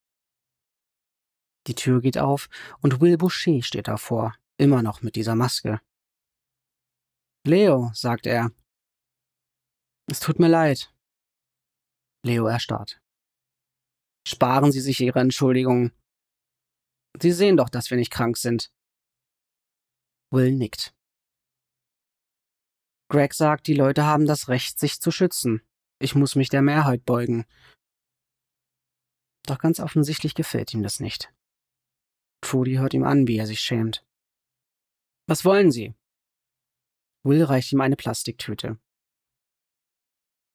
Die 1.66 1.74
Tür 1.74 2.02
geht 2.02 2.18
auf 2.18 2.50
und 2.82 3.00
Will 3.00 3.16
Boucher 3.16 3.62
steht 3.62 3.88
davor, 3.88 4.36
immer 4.58 4.82
noch 4.82 5.00
mit 5.00 5.16
dieser 5.16 5.34
Maske. 5.34 5.80
Leo, 7.46 7.90
sagt 7.94 8.26
er, 8.26 8.52
es 10.06 10.20
tut 10.20 10.38
mir 10.38 10.48
leid. 10.48 10.92
Leo 12.22 12.46
erstarrt. 12.46 13.00
Sparen 14.28 14.72
Sie 14.72 14.80
sich 14.80 15.00
Ihre 15.00 15.20
Entschuldigungen. 15.20 15.90
Sie 17.18 17.32
sehen 17.32 17.56
doch, 17.56 17.70
dass 17.70 17.88
wir 17.88 17.96
nicht 17.96 18.12
krank 18.12 18.36
sind. 18.36 18.70
Will 20.30 20.52
nickt. 20.52 20.94
Greg 23.10 23.32
sagt, 23.32 23.66
die 23.66 23.74
Leute 23.74 24.04
haben 24.04 24.26
das 24.26 24.48
Recht, 24.48 24.78
sich 24.78 25.00
zu 25.00 25.10
schützen. 25.10 25.62
Ich 25.98 26.14
muss 26.14 26.36
mich 26.36 26.50
der 26.50 26.60
Mehrheit 26.60 27.06
beugen. 27.06 27.46
Doch 29.46 29.58
ganz 29.58 29.80
offensichtlich 29.80 30.34
gefällt 30.34 30.74
ihm 30.74 30.82
das 30.82 31.00
nicht. 31.00 31.32
Trudy 32.42 32.74
hört 32.74 32.92
ihm 32.92 33.04
an, 33.04 33.26
wie 33.26 33.38
er 33.38 33.46
sich 33.46 33.60
schämt. 33.60 34.04
Was 35.26 35.46
wollen 35.46 35.72
Sie? 35.72 35.94
Will 37.24 37.44
reicht 37.44 37.72
ihm 37.72 37.80
eine 37.80 37.96
Plastiktüte. 37.96 38.78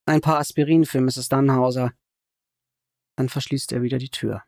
Ein 0.05 0.21
paar 0.21 0.37
Aspirin 0.37 0.85
für 0.85 1.01
Mrs. 1.01 1.27
Dannhauser. 1.29 1.95
Dann 3.15 3.29
verschließt 3.29 3.71
er 3.71 3.81
wieder 3.81 3.97
die 3.97 4.09
Tür. 4.09 4.43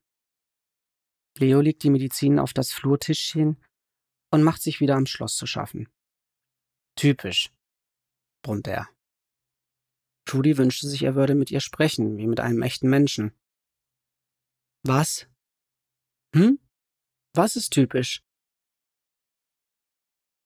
Leo 1.37 1.59
legt 1.61 1.83
die 1.83 1.89
Medizin 1.89 2.39
auf 2.39 2.53
das 2.53 2.71
Flurtischchen 2.71 3.61
und 4.31 4.43
macht 4.43 4.61
sich 4.61 4.79
wieder 4.79 4.95
am 4.95 5.05
Schloss 5.05 5.35
zu 5.35 5.45
schaffen. 5.45 5.89
Typisch, 6.95 7.51
brummt 8.41 8.67
er. 8.67 8.89
Trudy 10.25 10.57
wünschte 10.57 10.87
sich, 10.87 11.03
er 11.03 11.15
würde 11.15 11.35
mit 11.35 11.51
ihr 11.51 11.59
sprechen, 11.59 12.17
wie 12.17 12.27
mit 12.27 12.39
einem 12.39 12.61
echten 12.61 12.89
Menschen. 12.89 13.33
Was? 14.83 15.27
Hm? 16.33 16.59
Was 17.33 17.55
ist 17.55 17.71
typisch? 17.71 18.23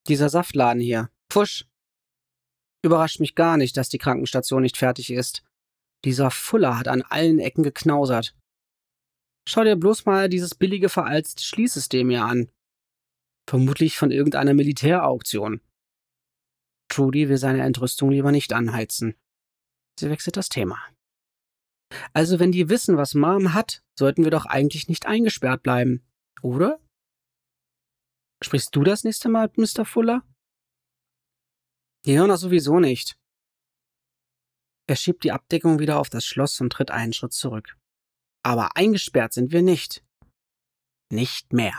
Dieser 0.08 0.28
Saftladen 0.28 0.82
hier. 0.82 1.10
Pfusch. 1.30 1.66
Überrascht 2.82 3.20
mich 3.20 3.34
gar 3.34 3.56
nicht, 3.56 3.76
dass 3.76 3.88
die 3.88 3.98
Krankenstation 3.98 4.62
nicht 4.62 4.76
fertig 4.76 5.10
ist. 5.10 5.44
Dieser 6.04 6.30
Fuller 6.30 6.78
hat 6.78 6.88
an 6.88 7.02
allen 7.02 7.38
Ecken 7.38 7.62
geknausert. 7.62 8.34
Schau 9.48 9.64
dir 9.64 9.76
bloß 9.76 10.06
mal 10.06 10.28
dieses 10.28 10.54
billige 10.54 10.88
veralzte 10.88 11.42
Schließsystem 11.42 12.08
hier 12.10 12.24
an. 12.24 12.50
Vermutlich 13.48 13.98
von 13.98 14.10
irgendeiner 14.10 14.54
Militärauktion. 14.54 15.60
Trudy 16.88 17.28
will 17.28 17.36
seine 17.36 17.62
Entrüstung 17.62 18.10
lieber 18.10 18.32
nicht 18.32 18.52
anheizen. 18.52 19.16
Sie 19.98 20.08
wechselt 20.10 20.36
das 20.36 20.48
Thema. 20.48 20.78
Also, 22.12 22.38
wenn 22.38 22.52
die 22.52 22.68
wissen, 22.68 22.96
was 22.96 23.14
Mom 23.14 23.54
hat, 23.54 23.82
sollten 23.98 24.24
wir 24.24 24.30
doch 24.30 24.46
eigentlich 24.46 24.88
nicht 24.88 25.06
eingesperrt 25.06 25.62
bleiben, 25.62 26.06
oder? 26.42 26.80
Sprichst 28.42 28.74
du 28.74 28.84
das 28.84 29.04
nächste 29.04 29.28
Mal, 29.28 29.50
Mr. 29.56 29.84
Fuller? 29.84 30.22
Die 32.06 32.16
hören 32.16 32.28
das 32.28 32.40
sowieso 32.40 32.80
nicht. 32.80 33.19
Er 34.90 34.96
schiebt 34.96 35.22
die 35.22 35.30
Abdeckung 35.30 35.78
wieder 35.78 36.00
auf 36.00 36.10
das 36.10 36.24
Schloss 36.24 36.60
und 36.60 36.72
tritt 36.72 36.90
einen 36.90 37.12
Schritt 37.12 37.32
zurück. 37.32 37.76
Aber 38.42 38.76
eingesperrt 38.76 39.32
sind 39.32 39.52
wir 39.52 39.62
nicht. 39.62 40.02
Nicht 41.12 41.52
mehr. 41.52 41.74